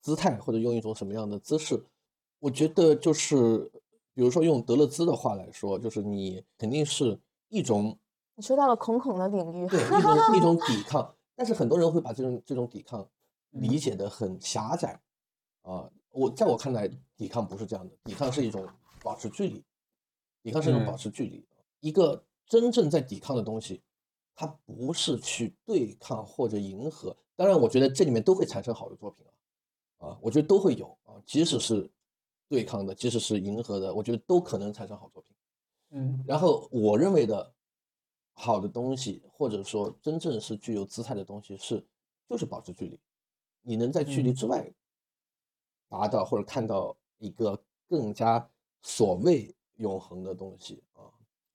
[0.00, 1.82] 姿态或者用一种什么样的姿势？
[2.40, 3.70] 我觉得就是
[4.14, 7.18] 比如说用德勒兹的话来说，就是你肯定是
[7.48, 7.96] 一种
[8.36, 13.08] 你说到了孔孔的领域，对一种一种抵抗，但是很多人会把这种这种抵抗
[13.50, 15.00] 理解的很狭窄
[15.64, 15.90] 啊。
[16.10, 18.64] 我在我看来，抵抗不是这样的，抵抗是一种
[19.02, 19.64] 保持距离，
[20.44, 21.44] 抵抗是一种保嗯持距离。
[21.80, 23.82] 一个真正在抵抗的东西，
[24.36, 27.16] 它不是去对抗或者迎合。
[27.34, 29.26] 当然，我觉得这里面都会产生好的作品
[29.98, 31.90] 啊，啊，我觉得都会有啊，即使是
[32.48, 35.34] 对抗的，即使是迎合的，我觉得都可能产生好作品。
[35.90, 37.52] 嗯然后我认为的
[38.34, 41.84] 好的东西，或者说真正是具有姿态的东西，是
[42.28, 43.00] 就是保持距离。
[43.62, 44.72] 你能在距离嗯之外
[45.94, 47.56] 达到或者看到一个
[47.88, 48.44] 更加
[48.82, 51.06] 所谓永恒的东西啊。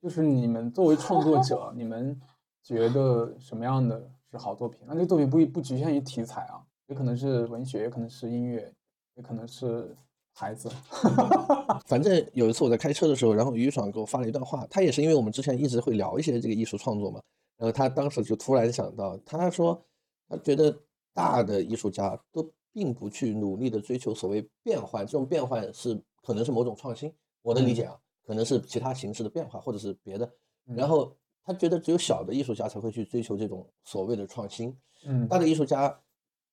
[0.02, 2.18] 就是你们作为创作者，你们
[2.64, 4.80] 觉得什么样的是好作品？
[4.86, 8.74] 那这个作品不不局限于题材啊，也可能是文学，也可能是音乐，
[9.16, 9.94] 也可能是
[10.34, 10.70] 孩子。
[11.86, 17.22] 反正有一次我在开车的时候，然后于爽给我发了一段话，他也是因为我们之前一直会聊一些这个艺术创作嘛，
[17.58, 19.84] 然后他当时就突然想到，他说
[20.30, 20.74] 他觉得
[21.14, 31.14] 大的艺术家都并不去努力的追求所谓变换，这种变换是可能是某种创新，我的理解啊，可能是其他形式的变化或者是别的，然后
[31.44, 34.74] 他觉得只有小的艺术家才会去追求这种所谓的创新，
[35.04, 35.28] 嗯。
[35.28, 36.02] 大的艺术家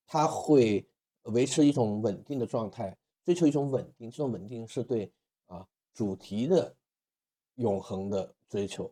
[0.05, 0.85] 他会
[1.23, 5.09] 维持一种稳定的状态，追求一种稳定，这种稳定是对
[5.47, 5.65] 啊
[5.95, 6.75] 主题的
[7.55, 8.91] 永恒的追求。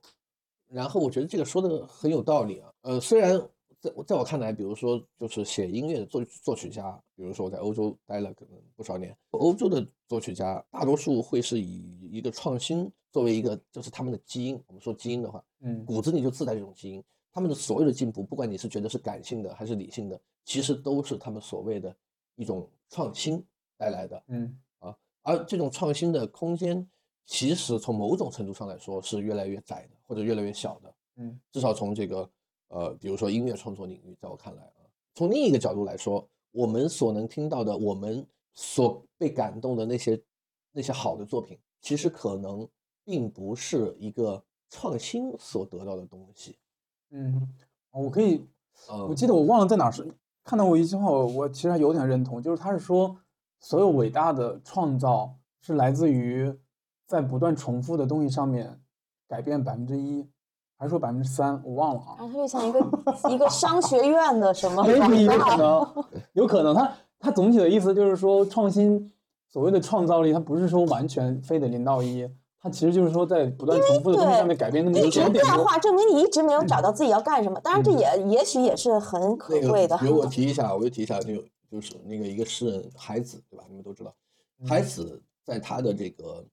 [0.69, 3.41] 然后我觉得这个说的很有道理啊，呃，虽然
[3.85, 14.59] 在我在我看来，比如说就是写音乐的作作曲家，比如说我在欧洲待了可能不少年，欧洲的作曲家大多数会是以一个创新作为一个就是他们的基因。
[14.67, 17.05] 我们说基因的话，嗯骨子里就自带这种基因。
[17.31, 21.95] 他们的所有的进步，不管你是觉得是感性的还是理性的，其实都是他们所谓的
[22.37, 23.45] 一种创新
[23.77, 24.23] 带来的。
[24.29, 26.89] 嗯啊而这种创新的空间，
[27.27, 30.95] 其实从某种程度上来说是越来越窄的，或者越来越小的。
[31.17, 32.29] 嗯至少从这个
[32.69, 40.21] 呃，比如说音乐创作领域，在我看来啊，从另一个角度来说，我们所能听到的，我们所被感动的那些
[40.73, 42.69] 那些好的作品，其实可能
[43.05, 46.57] 并不是一个创新所得到的东西。
[47.11, 47.49] 嗯，
[47.93, 48.47] 我可以
[48.91, 50.13] 嗯，我记得我忘了在哪儿是
[50.43, 53.17] 看到过一句话，我我其实还有点认同，就是他是说，
[53.61, 56.53] 所有伟大的创造是来自于
[57.07, 58.81] 在不断重复的东西上面
[59.29, 60.29] 改变百分之一，
[60.77, 62.17] 还是说百分之三，我忘了啊。
[62.19, 62.81] 然后就像一个
[63.31, 65.01] 一个商学院的什么有
[65.39, 66.75] 可，能，有可能。
[66.75, 69.13] 他他总体的意思就是说，创新
[69.49, 72.29] 所谓的创造力，它不是说完全非得零到一，
[72.61, 75.53] 它其实就是说在不断重复的东西上面改变那么一一直点点的。
[75.53, 77.61] 变化，证明你一直没有找到自己要干什么。
[77.61, 79.97] 当然，这也也许也是很可那个贵的。
[79.99, 83.65] 比如我提一下，我就提一下，那个就是那个一个诗人海子，对吧？
[83.69, 84.13] 你们都知道，
[84.67, 86.45] 海子在他的这个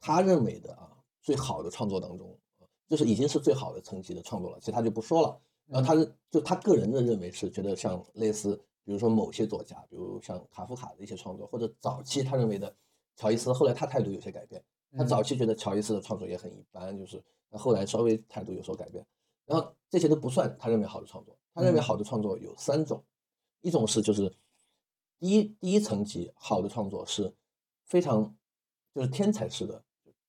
[0.00, 0.88] 他认为的啊
[1.20, 2.45] 最好的创作当中，啊
[2.88, 5.40] 就是已经是最好的层级的创作了，其他就不说了。
[5.66, 12.72] 然后他是就他个人的认为是觉得像类似，比如说某些作家，比如像卡夫卡的一些创作，或者早期他认为的
[13.16, 14.62] 乔伊斯，后来他态度有些改变。
[14.96, 19.04] 他早期觉得乔伊斯的创作也很一般，就是那后来稍微态度有所改变。
[19.44, 23.04] 然后这些都不算他认为好的创作，他认为好的创作有三种，
[23.60, 24.32] 一种是就是
[25.18, 27.34] 第一第一层级好的创作是
[27.84, 28.34] 非常
[28.94, 29.82] 就是天才式的，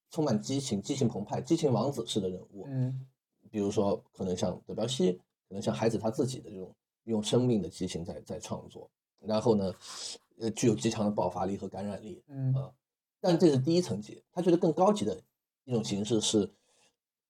[0.10, 3.05] 充满激情、激情澎湃、激情王子式的人物，嗯。
[3.49, 5.14] 比如说可能像德彪西，
[5.47, 6.74] 可能像孩子他自己的这种
[7.05, 8.89] 用生命的激情在在创作，
[9.20, 9.74] 然后呢，
[10.39, 12.53] 呃，具有极强的爆发力和感染力，嗯。
[12.53, 12.72] 啊。
[13.20, 15.20] 但这是第一层级，他觉得更高级的
[15.64, 16.49] 一种形式是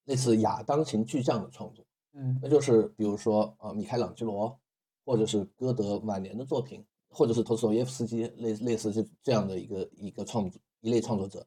[0.05, 2.37] 类似亚当型巨匠的创作，嗯。
[2.41, 4.59] 那就是比如说呃米开朗基罗，
[5.05, 11.45] 或者是歌德晚年的作品，或者是陀思妥耶夫斯基类类似这这样的一个一个创作一类创作者，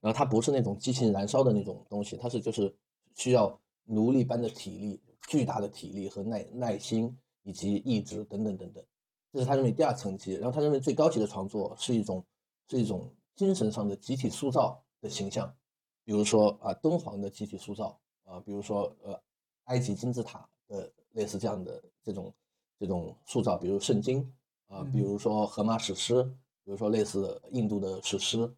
[0.00, 2.74] 然后它不是那种激情燃烧的那种东西，它是就是
[3.14, 8.84] 需要奴隶般的体力、巨大的体力和耐耐心以及意志等等等等，
[9.32, 10.34] 这是他认为第二层级。
[10.34, 12.24] 然后他认为最高级的创作是一种
[12.68, 15.54] 是一种精神上的集体塑造的形象，
[16.04, 19.20] 比如说啊敦煌的集体塑造啊，比如说呃
[19.64, 22.34] 埃及金字塔的类似这样的这种
[22.78, 24.20] 这种塑造，比如圣经
[24.66, 26.22] 啊，比嗯如说荷马史诗，
[26.64, 28.52] 比如说类似印度的史诗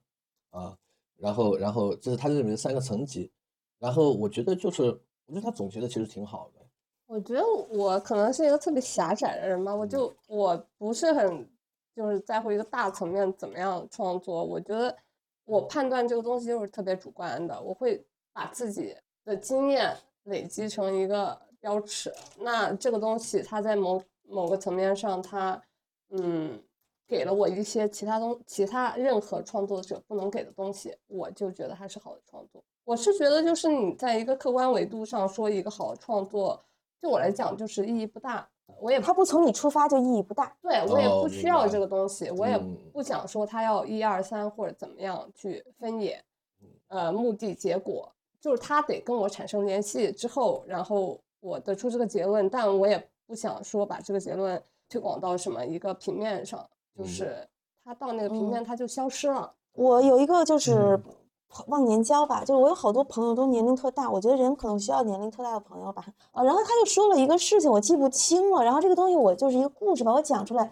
[0.50, 0.76] 啊，
[1.18, 3.30] 然后然后这是他这里面三个层级，
[3.78, 4.84] 然后我觉得就是
[5.26, 6.64] 我觉得他总结的其实挺好的，
[7.06, 11.48] 我觉得我可能是一个特别狭窄的人吧，我就我不是很
[11.94, 14.44] 就是在乎一个大层面怎么样创作。
[14.44, 14.96] 我觉得
[15.44, 18.94] 我判断这个东西就是特别主观的，我会把自己
[19.24, 22.12] 的经验累积成一个标尺。
[22.38, 25.60] 那这个东西它在某某个层面上，它
[26.10, 26.62] 嗯
[27.08, 32.62] 给了我一些其他东其他任何创作者不能给的东西，我就觉得它是好的创作。
[32.84, 36.62] 我是觉得就是你在一个客观维度上说一个好的创作。
[37.00, 38.48] 对我来讲就是意义不大，
[38.80, 40.54] 我也它不从你出发就意义不大。
[40.60, 46.22] 对我也哦不需要这个东西，我也嗯不想说它要一二三或者怎么样去分野，
[46.88, 57.48] 呃，目的结果就是他得跟我产生联系之后，然后我得出这个结论，但我也不想说把这个结论推广到什么一个平面上，就嗯是
[57.84, 59.52] 他到那个平面他就消失了。
[59.74, 61.00] 我有一个就是
[61.68, 66.04] 忘年交吧，就是我有好多朋友都年龄特大，我觉得人可能需要年龄特大的朋友吧。
[66.32, 68.64] 啊，然后他就说了一个事情，我记不清了。
[68.64, 70.70] 然后这个东西我就是一个故事吧，我讲出来，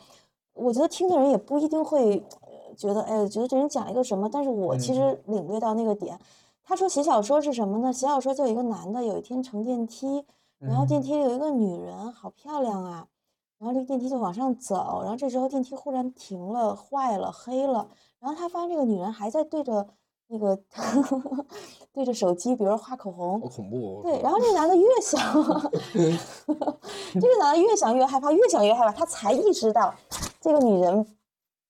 [0.54, 6.18] 我觉得听的人也不一定会呃觉得，哎，觉得这人讲一个什么，但是我其实领略到那个点。
[6.64, 7.92] 他说写小说是什么呢？
[7.92, 10.26] 写小说就有一个男的，有一天乘电梯，
[10.58, 13.06] 然后电梯里有一个女人，好漂亮啊。
[13.66, 17.88] 然后这个电梯就往上走，然后这时候电梯忽然停了，坏了，黑了。
[18.20, 19.84] 然后他发现这个女人还在对着
[20.28, 20.56] 那个
[21.92, 23.48] 对着手机，比如说画口红好。
[23.48, 24.00] 恐怖哦。
[24.04, 25.20] 对，然后这个男的越想，
[25.92, 29.92] 这个男的越想越害怕，越想越害怕，他才意识到
[30.40, 31.04] 这个女人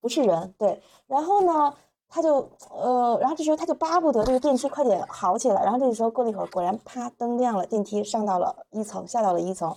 [0.02, 0.54] 不是人。
[0.58, 1.72] 对，然后呢，
[2.10, 5.64] 他就呃，然后这时候他就巴不得这个电梯快点好起来。
[5.64, 9.74] 然后这个时候过了一会儿，果然啪灯亮了，电梯上到了一层，下到了一层。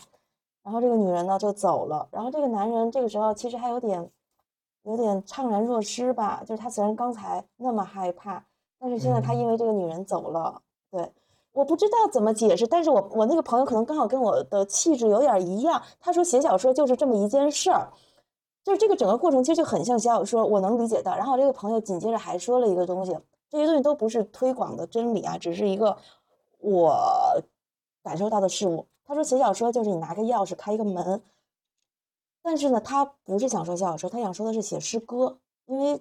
[0.70, 4.08] 然后这个女人呢就走了，然后这个男人这个时候其实还有点
[4.84, 8.46] 有点怅然若失吧，就是他虽然刚才那么害怕，
[8.78, 10.62] 但是现在他因为这个女人走了，
[10.92, 11.12] 对，
[11.54, 17.92] 我不知道怎么解释，但是我我那个朋友可能刚好跟我的气质有点儿一样，他说写小说就是这么一件事儿，
[18.64, 21.16] 就是这个整个过程其实就很像写小说，我能理解到。
[21.16, 23.18] 然后我这个朋友紧接着还说了一个东西，
[23.50, 25.98] 这些东西都不是推广的真理啊，只是一个
[26.60, 26.96] 我
[28.04, 28.86] 感受到的事物。
[29.10, 31.20] 他说写小说就是你拿个钥匙开一个门，
[32.44, 36.00] 但是呢，他不是想说写小说，他想说的是写诗歌，因为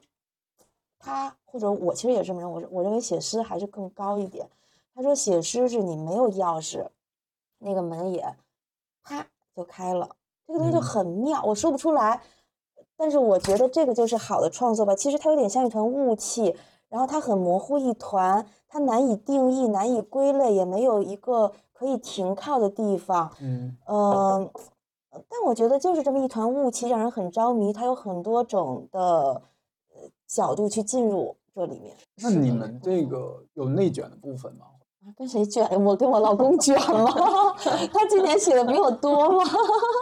[0.98, 4.50] 他或者我其实也这么认为，我我认为写诗还是更高一点。
[4.94, 6.86] 他说写诗是你没有钥匙，
[7.61, 8.36] 那个门也
[9.02, 10.10] 啪就开了，
[10.47, 12.20] 这个东西就嗯很妙，我说不出来。
[12.94, 14.94] 但是我觉得这个就是好的创作吧。
[14.94, 16.55] 其实它有点像一团雾气，
[16.90, 23.32] 然后它很模糊一团，它难以定义、难以归类，也没有一个可以停靠的地方。
[23.40, 24.50] 嗯呃，
[25.10, 27.72] 但我觉得就是这么一团雾气，让人很着迷。
[27.72, 29.00] 它有很多种的
[29.94, 31.94] 呃角度去进入这里面。
[32.16, 34.66] 那你们这个有内卷的部分吗？
[35.06, 35.64] 啊跟谁卷？
[35.84, 37.06] 我跟我老公卷了。
[37.92, 39.44] 他今年写的比我多吗？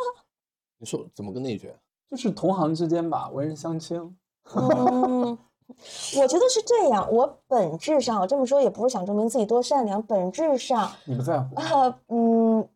[0.80, 1.78] 你说怎么个内卷？
[2.10, 4.16] 就是同行之间吧，文人相轻。
[4.54, 5.36] 嗯，
[6.20, 7.10] 我觉得是这样。
[7.12, 11.54] 我本质上，我这么说也不是想证明自己多善良，本质上，你不在乎？
[11.56, 12.68] 呃，嗯，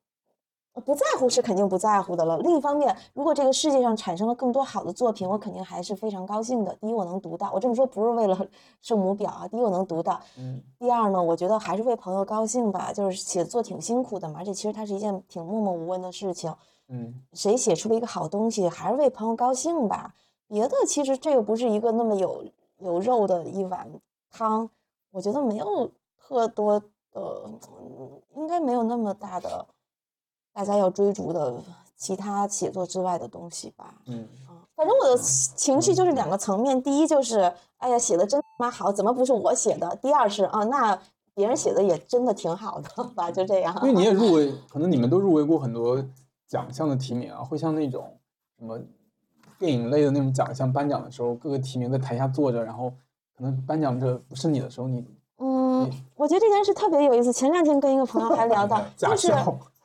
[0.85, 2.39] 不在乎是肯定不在乎的了。
[2.39, 6.75] 另一方面，如果这个世界上产生了更多好的作品，我肯定还是非常高兴的。
[6.81, 8.37] 第一，我能读到，我这么说不是为了
[8.83, 9.47] 圣母婊啊。
[9.47, 12.93] 第一，我能读到；嗯第二呢，我觉得还是为朋友高兴吧。
[12.93, 16.53] 就是写作挺辛苦的嘛，而且其实它是一件挺默默无闻的事情。
[16.89, 20.13] 嗯谁写出了一个好东西，还是为朋友高兴吧。
[20.49, 22.45] 别的其实这又不是一个那么有
[22.81, 23.89] 有肉的一碗
[24.31, 24.69] 汤，
[25.11, 29.67] 我觉得没有特多的，嗯应该没有那么大的
[30.53, 31.55] 大家要追逐的
[31.97, 33.95] 其他写作之外的东西吧。
[34.07, 39.95] 嗯啊，反正我的情绪就是两个层面，第一就是哎呀写的真他妈好，怎么不是我写的？
[39.97, 40.99] 第二是啊，那
[41.35, 43.75] 别人写的也真的挺好的吧，就这样。
[43.83, 46.03] 因为你也入围，可能你们都入围过很多
[46.47, 48.19] 奖项的提名啊，会像那种
[48.59, 48.79] 什么
[49.61, 52.91] 电影类的那种奖项颁奖的时候，各个提名在台下坐着，然后
[53.37, 55.05] 可能颁奖者不是你的时候，你
[55.39, 57.31] 嗯，嗯，我觉得这件事特别有意思。
[57.31, 59.33] 前两天跟一个朋友还聊到 假就是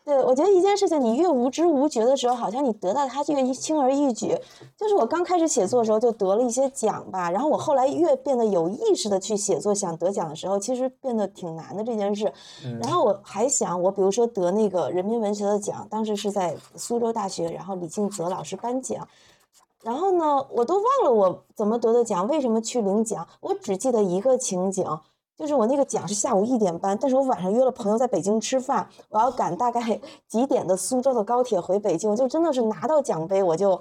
[0.06, 4.38] 对我觉得一件事情你越无知无觉的时候，好像你得到它就越轻而易举。
[4.78, 12.32] 就是我刚开始写作的时候就得了一些奖吧，然后我后来越变得有意识的去写作，想得奖的时候，其实变得挺难的这件事。
[12.80, 19.08] 然后我还想，我比如说得那个人民文学的奖，当时是在苏州大学，然后李敬泽老师颁奖。
[19.86, 24.84] 然后呢，我都忘了我怎么得的奖，为什么去领奖，我只记得一个情景，
[25.38, 33.80] 就是我那个奖是下午一点半，但是我晚上约了朋友在北京吃饭，我要赶大概 几点的苏州的高铁回北京，我就真的是拿到奖杯我就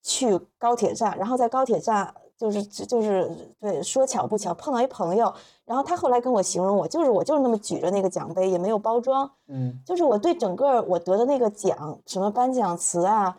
[0.00, 3.28] 去高铁站，然后在高铁站就是就是
[3.58, 5.34] 对，说巧不巧碰到一朋友，
[5.64, 9.76] 然后他后来跟我形容我，就是我就是那么举着那个奖杯，也没有包装，嗯。
[9.84, 13.38] 就是我对整个我得的那个奖，什么颁奖词啊，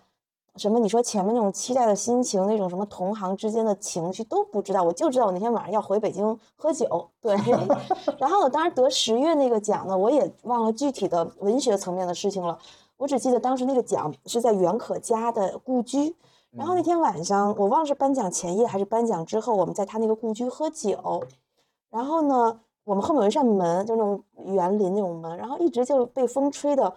[0.57, 7.35] 什么你说前面那种期待的心情，那种什么同行之间的情绪都不知道，我就知道我那天晚上要回北京喝酒，对。
[8.17, 12.57] 然后我当时得十月那个奖呢，我也忘了具体的文学层面的事情了，
[12.97, 16.15] 我只记得当时那个奖是在袁可嘉的故居。
[16.51, 21.23] 然后那天晚上，我忘了是颁奖前夜还是颁奖之后，我们在他那个故居喝酒。
[21.89, 24.23] 然后呢，我们后面有一扇门，就那种
[24.55, 26.91] 园林那种门，然后一直就被风吹的。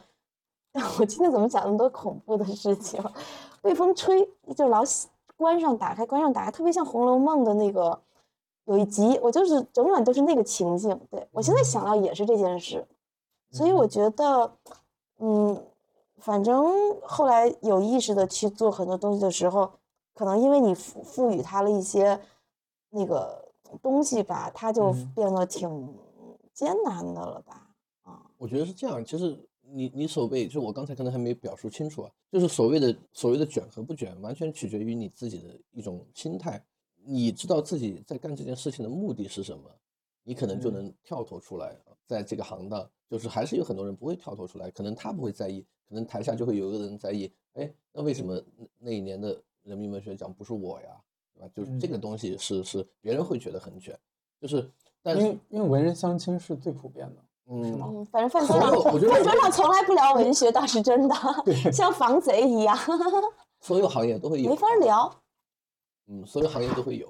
[1.01, 3.03] 我今天怎么讲那么多恐怖的事情？
[3.61, 8.01] 被风吹，就老喜关上打开，关上打开，特别像《红楼梦》的那个
[8.65, 10.99] 有一集，我就是整晚都是那个情境。
[11.11, 12.87] 对我现在想到也是这件事，
[13.51, 14.53] 所以我觉得，
[15.19, 15.63] 嗯，
[16.19, 19.73] 反正后来有意识的去做很多东西的时候，
[20.15, 22.21] 可能因为你赋赋予它了一些
[22.91, 23.49] 那个
[23.83, 25.95] 东西吧，它就嗯变得挺
[26.53, 27.69] 艰难的了吧？
[28.03, 36.63] 啊，我觉得是这样，其实你你所谓，就我刚才可能还没表述清楚啊，就是所谓的所谓的卷和不卷，完全取决于你自己的一种心态。
[37.03, 39.71] 你知道自己在干这件事情的目的是什么，
[40.23, 41.77] 你可能就嗯能跳脱出来。
[42.07, 51.01] 在这个行当，就是还是有很多人不会跳脱出来，可能他不会在意，可能台下就会有一个人在意，哎，那为什么那那一年的人民文学奖不是我呀？
[51.33, 51.51] 对吧？
[51.55, 53.97] 就是这个东西是是别人会觉得很卷，
[54.41, 54.69] 就是
[55.01, 57.81] 但是因为因为文人相亲是最普遍的，是嗯？
[57.83, 61.15] 嗯，反正饭桌所上饭桌上从来不聊文学，倒是真的，
[61.73, 62.77] 像防贼一样，
[63.61, 65.13] 所有行业都会有，没法聊。
[66.07, 67.07] 嗯，所有行业都会有，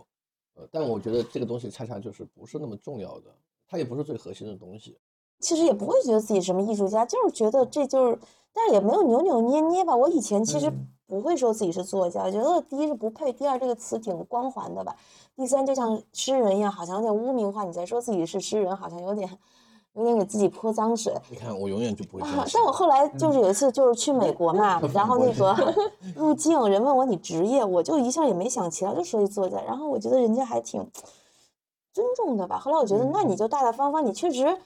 [0.54, 3.26] 呃，但我觉得这个东西恰恰就是不是那么重要的，
[3.68, 4.98] 它也不是最核心的东西。
[5.38, 8.18] 其实也不会觉得自己什么艺术家，就是觉得这就是，
[8.52, 9.96] 但是也没有扭扭捏捏吧。
[9.96, 14.94] 我以前其实嗯不会说自己是作家，觉得第一是不配，第二这个词挺光环的吧，
[15.34, 17.64] 第三就像诗人一样，好像有点污名化。
[17.64, 19.26] 你再说自己是诗人，好像有点
[19.94, 21.12] 有点给自己泼脏水。
[21.28, 22.22] 你看，我永远就不会。
[22.54, 25.74] 但我后来就是有一次就是去美国嘛，然后那个
[26.14, 29.60] 入境人问我你职业，我就一下也没想其他，就说一作家。
[29.66, 30.80] 然后我觉得人家还挺
[31.92, 32.58] 尊重的吧。
[32.58, 34.56] 后来我觉得那你就大大方方，你确实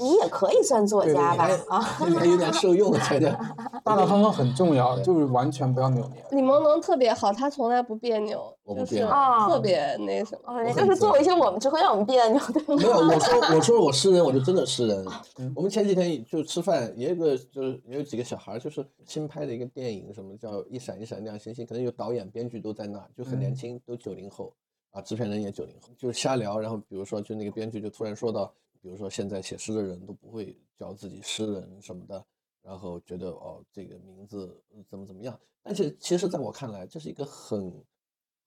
[0.00, 1.84] 你也可以算作家吧啊。
[2.08, 3.30] 你还有点受用才对。
[3.84, 6.24] 大大方方很重要，就是完全不要扭捏。
[6.30, 10.72] 李萌萌特别好，他从来不别扭，就是我不别扭啊特别那什么。
[10.72, 12.62] 就是做一些我们只会让我们别扭的。
[12.76, 15.04] 没有，我说 我说我诗人，我就真的诗人
[15.38, 15.52] 嗯。
[15.56, 24.52] 我们前几天就吃饭，也有个就是也有几个小孩，就是新拍的一个电影，什么叫《一闪一闪亮星星》，可能有导演、编剧都在那，就很年嗯轻，都九零后
[24.92, 26.58] 啊，制片人也九零后，就是瞎聊。
[26.58, 28.52] 然后比如说，就那个编剧就突然说到，
[28.82, 32.22] 比如说现在写诗的人都不会叫自己诗人什么的，
[32.60, 35.38] 然后觉得哦这个名字怎么怎么样。
[35.62, 37.72] 但是其实在我看来，这是一个很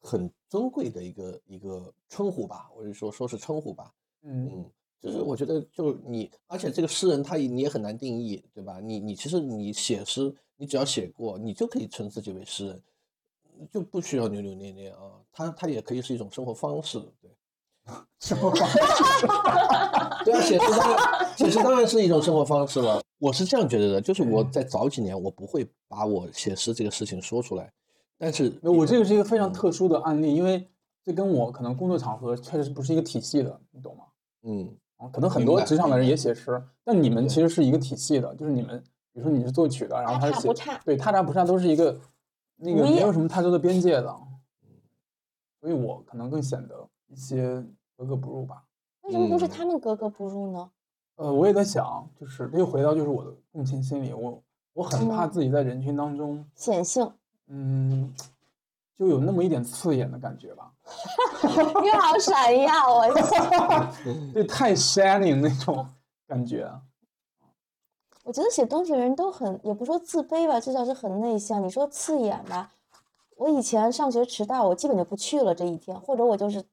[0.02, 3.94] 很尊贵的一个一个称呼吧，我就说说是称呼吧。
[4.24, 8.82] 嗯嗯，就是我觉得，就是你，而且这个诗人他也你也很难定义，对吧？
[8.82, 12.84] 你你其实你写诗，你只要写过，你就可以称自己为诗人，
[13.72, 15.24] 就不需要扭扭捏捏啊。
[15.32, 17.32] 他他也可以是一种生活方式，对。
[18.20, 18.68] 什么话？
[20.26, 23.02] 对啊，写诗当然写诗当然是一种生活方式了。
[23.20, 27.72] 我是这样觉得的，就是我在早几年我不会把我写诗这个事情说出来，
[28.18, 30.68] 但是那我这个是一个非常特殊的案例，因为
[31.04, 34.04] 这跟我可能工作场合确实不是一个体系的，你懂吗？
[34.44, 34.76] 嗯。
[34.98, 38.82] 啊，可能很多职场的人也写诗，但你们其实是一个体系的，就是你们，
[39.12, 40.54] 比如说你是作曲的，然后他是写
[40.86, 42.00] 对，他差不差，都是一个
[42.56, 43.12] 那个没有。
[43.12, 44.16] 什么太多的边界的，
[45.60, 47.64] 所以我可能更显得一些
[47.98, 48.64] 格格不入吧。
[49.02, 50.72] 为什么不是嗯他们格格不入呢？
[51.16, 54.42] 呃，我也在想，就是这又回到就是我的共情心理，我
[54.74, 57.10] 我很怕嗯自己在人群当中，显性，
[57.48, 58.14] 嗯，
[58.98, 60.74] 就有那么一点刺眼的感觉吧，
[61.82, 63.08] 你好闪耀啊！
[64.34, 65.88] 就，太 shining 那种
[66.28, 66.70] 感觉。
[68.24, 71.64] 我觉得写东西的人都很，也不说自卑吧，至少是很内向。
[71.64, 72.72] 你说刺眼吧，
[73.38, 76.64] 我以前上学迟到，我基本就不去了这一天，或者我就是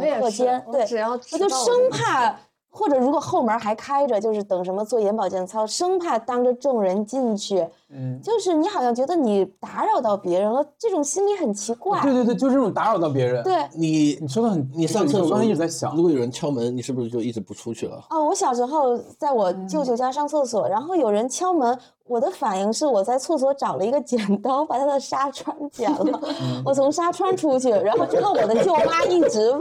[0.00, 2.36] 课间，对，我只要我就生怕
[2.68, 12.00] 或者如果后门还开着，就是等什么做眼保健操，生怕当着众人进去，嗯，就是你好像觉得你打扰到别人了，这种心理很奇怪。
[12.02, 18.04] 对对对，就是这种打扰到别人。，对你你说的很，你上厕所，我刚才一直在想如，果有人敲门，你是不是就一直不出去了？
[18.10, 29.60] 哦，我小时候在我嗯舅舅家上厕所，然后有人敲门，我的反应是我在厕所找了一个剪刀，把他的纱窗剪了，嗯我从纱窗出去，然后之后我的舅妈一直问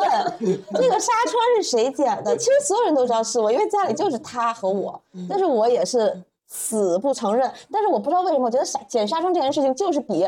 [0.72, 10.28] 那个纱窗是谁剪的，其实所有人都知道是我，因为家里就是他和我，嗯但是我也是死不承认，但是我不知道为什么，我觉得纱剪纱窗这件事情就是比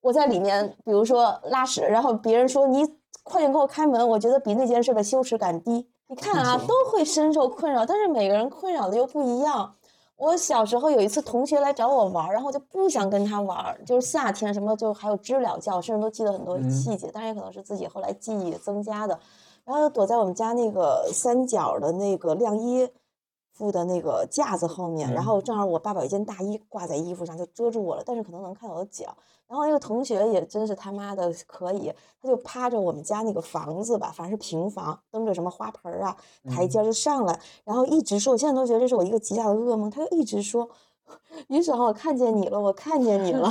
[0.00, 2.86] 我在里面，比如说拉屎，然后别人说你
[3.22, 5.86] 快点给我开门，我觉得比那件事的羞耻感低。
[6.08, 9.74] 你看啊，都会深受困扰，但是每个人困扰的又不一样。
[10.20, 19.18] 我小时候有一次同学来找我玩，然后我就不想跟他玩，就是夏天什么就还有知了叫，甚至都记得很多细节，当然也可能是自己后来记忆增加的。
[19.64, 22.86] 然后就躲在我们家那个三角的那个晾衣
[23.60, 29.14] 服的那个架子后面，然后正好我爸把一件大衣挂在衣服上，就遮住我了，但是可能能看到我的脚。
[29.46, 31.92] 然后那个同学也真是他妈的可以，
[32.22, 36.16] 他就趴着我们家那个房子吧，反正是平房，蹬着什么花盆儿啊、
[36.48, 39.90] 台阶就上来，然后一直说，我现在都觉得这是我一个极大的噩梦。
[39.90, 40.68] 他就一直说
[41.48, 43.50] ：“于爽，我看见你了，我看见你了。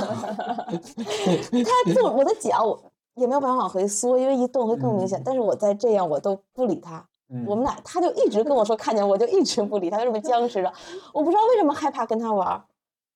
[1.52, 2.78] 他就我的脚
[3.16, 5.20] 也没有办法往回缩，因为一动会更明显。
[5.22, 7.06] 但是我在这样，我都不理他。
[7.32, 10.72] 嗯我们俩，他就一直跟我说看见我，就一直不理他，就这么僵持着。
[11.12, 12.64] 我不知道为什么害怕跟他玩儿，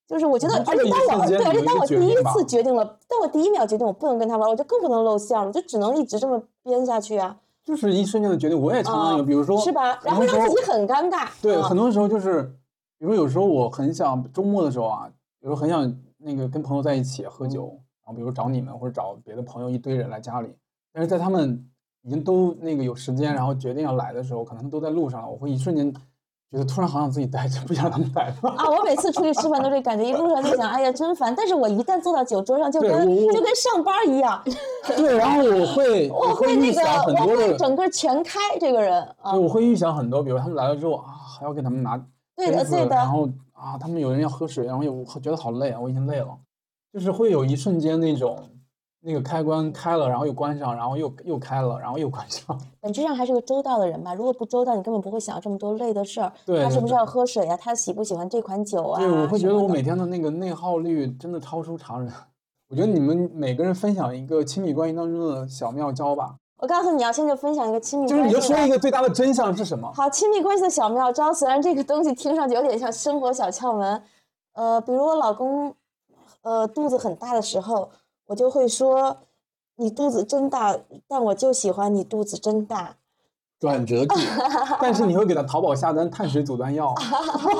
[0.07, 8.61] 就是我觉得，而且当我对，而且当我第一次决定了，当我第一秒决定我不能跟他玩儿，我就更不能露馅儿了，就只能一直这么编下去啊，就是一瞬间的决定。
[8.61, 9.99] 我也常常有，啊比如说，是吧？
[10.05, 11.29] 然后让自己很尴尬。
[11.43, 12.43] 对，啊很多时候就是，
[12.99, 15.11] 比如说有时候我很想周末的时候啊，
[15.41, 20.55] 有时候很想那个跟朋友在一起喝酒，然后比如找你们或者找别的朋友一堆人来家里，
[20.93, 21.69] 但是在他们
[22.05, 25.93] 已经都那个有时间，然后决定要来的时候，可能都在路上了，我会一瞬间
[26.51, 28.47] 觉得突然好想自己待着，不想让他们待着。
[28.51, 31.35] 啊，我每次出去吃饭都这感觉，一路上就想，哎呀，真烦。
[31.35, 32.91] 但是我一旦坐到酒桌上，就跟
[33.33, 34.41] 就跟上班一样，
[34.97, 36.81] 对，然后我会 我会那个，
[37.23, 39.41] 我会整个全开这个人啊对，。
[39.41, 41.07] 我会预想很多，比如他们来了之后啊，
[41.39, 41.97] 还要给他们拿
[42.37, 46.29] 对的对的然后啊，他们有人要喝水，然后有我觉得好累啊，我已经累了，
[46.93, 48.39] 就是会有一瞬间那种
[49.07, 52.59] 那个开关开了，然后又关上，然后又又开了，然后又关上。
[52.81, 54.15] 本质上还是个周到的人吧。
[54.15, 56.33] 如果不周到，你根本不会想这么多累的事儿。
[56.47, 57.57] 对他是不是要喝水啊？
[57.57, 58.99] 他喜不喜欢这款酒啊？
[58.99, 62.11] 对，我会觉得我每天的那个内耗率真的超出常人。
[62.71, 68.49] 我觉得你们每个人分享一个亲密关系当中的小妙招吧，我告诉你，要先就分享一个亲密关系就是你。
[68.49, 69.93] 就说一个最大的真相是什么？
[69.95, 74.03] 好，亲密关系的小妙招，虽然这个东西听上去有点像生活小窍门，
[74.55, 75.75] 呃，比如我老公，
[76.43, 77.91] 呃，肚子很大的时候，
[78.27, 79.19] 我就会说，
[79.77, 82.97] 你肚子真大，但我就喜欢你肚子真大。
[83.61, 84.15] 转折 句
[84.81, 86.95] 但是你会给他淘宝下单碳水阻断药，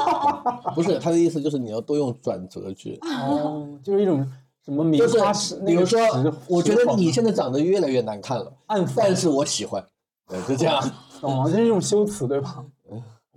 [0.75, 3.01] 不是他的意思，就是你要多用转折句。
[3.03, 4.27] 哦，就是一种
[4.65, 5.99] 什么名就是花石，比如说
[6.47, 9.83] 我觉得你现在长得越来越难看了，暗讽但是我喜欢，
[10.29, 10.83] 对，就这样。
[11.21, 12.63] 懂吗，这是一种修辞，对吧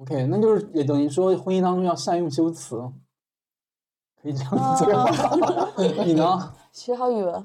[0.01, 2.75] ？OK，那就是也等于说婚姻当中要善用修辞，
[4.21, 6.05] 可以这样子讲。
[6.05, 6.53] 你呢？
[6.71, 7.35] 学好语文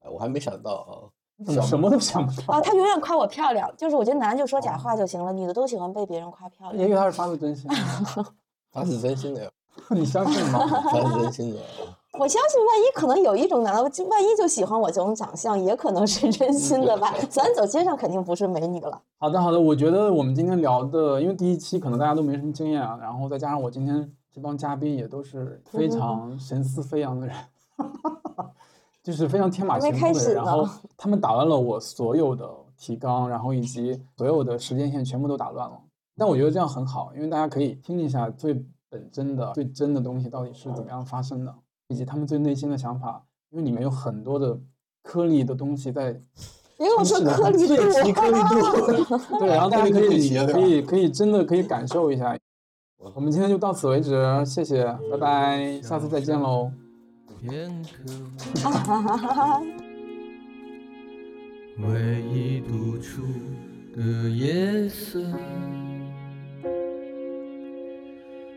[0.00, 0.92] 哎我还没想到啊，
[1.36, 2.60] 你怎么什么都想不到啊，到？
[2.60, 6.78] 他永远夸我漂亮，就是我觉得男的就说假话就行了，女的都喜欢被别人夸漂亮。
[6.82, 7.70] 也许他是发自真心，
[8.72, 9.50] 发自真心的呀，
[9.90, 10.66] 你相信吗？
[10.90, 11.60] 发自真心的。
[12.18, 17.14] 我相信，万一可能有一种男的，就万一就喜欢我这种长相，也可能是真心的吧。
[17.28, 19.00] 咱走街上肯定不是美女了。
[19.18, 27.36] 好的，好的，我觉得我们今天聊的，因为第一期可能大家都没什么经验啊，然后再加上我今天这帮嘉宾也都是非常神思飞扬的人，
[29.02, 35.80] 就是非常天马行空的然后他们打乱了我所有的提纲，然后以及所有的时间线全部都打乱了。
[36.16, 38.54] 但我觉得这样很好，因为大家可以听一下最
[38.90, 41.54] 本真的、最真的东西到底是怎么样发生的，
[41.88, 44.58] 以及他们最内心的想法，因为里面有很多的
[45.02, 46.10] 颗粒的东西在
[46.76, 52.36] 因为我说颗粒度，最极颗粒度，对，然后大家可以可以可以真的可以感受一下。
[53.14, 56.70] 我们今天就到此为止，谢谢，拜拜，下次再见喽。
[57.40, 58.12] 片刻，
[61.78, 63.22] 唯一独处
[63.94, 65.20] 的夜色，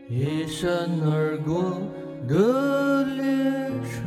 [0.08, 0.68] 一闪
[1.00, 1.80] 而过
[2.26, 4.02] 的列车，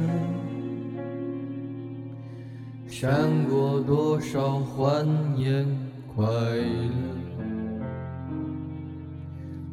[2.85, 5.07] 闪过多少欢
[5.37, 5.65] 颜
[6.13, 6.91] 快乐？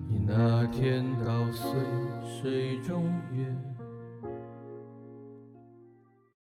[0.09, 1.73] 你那天捣碎
[2.41, 3.03] 水中
[3.33, 3.52] 月。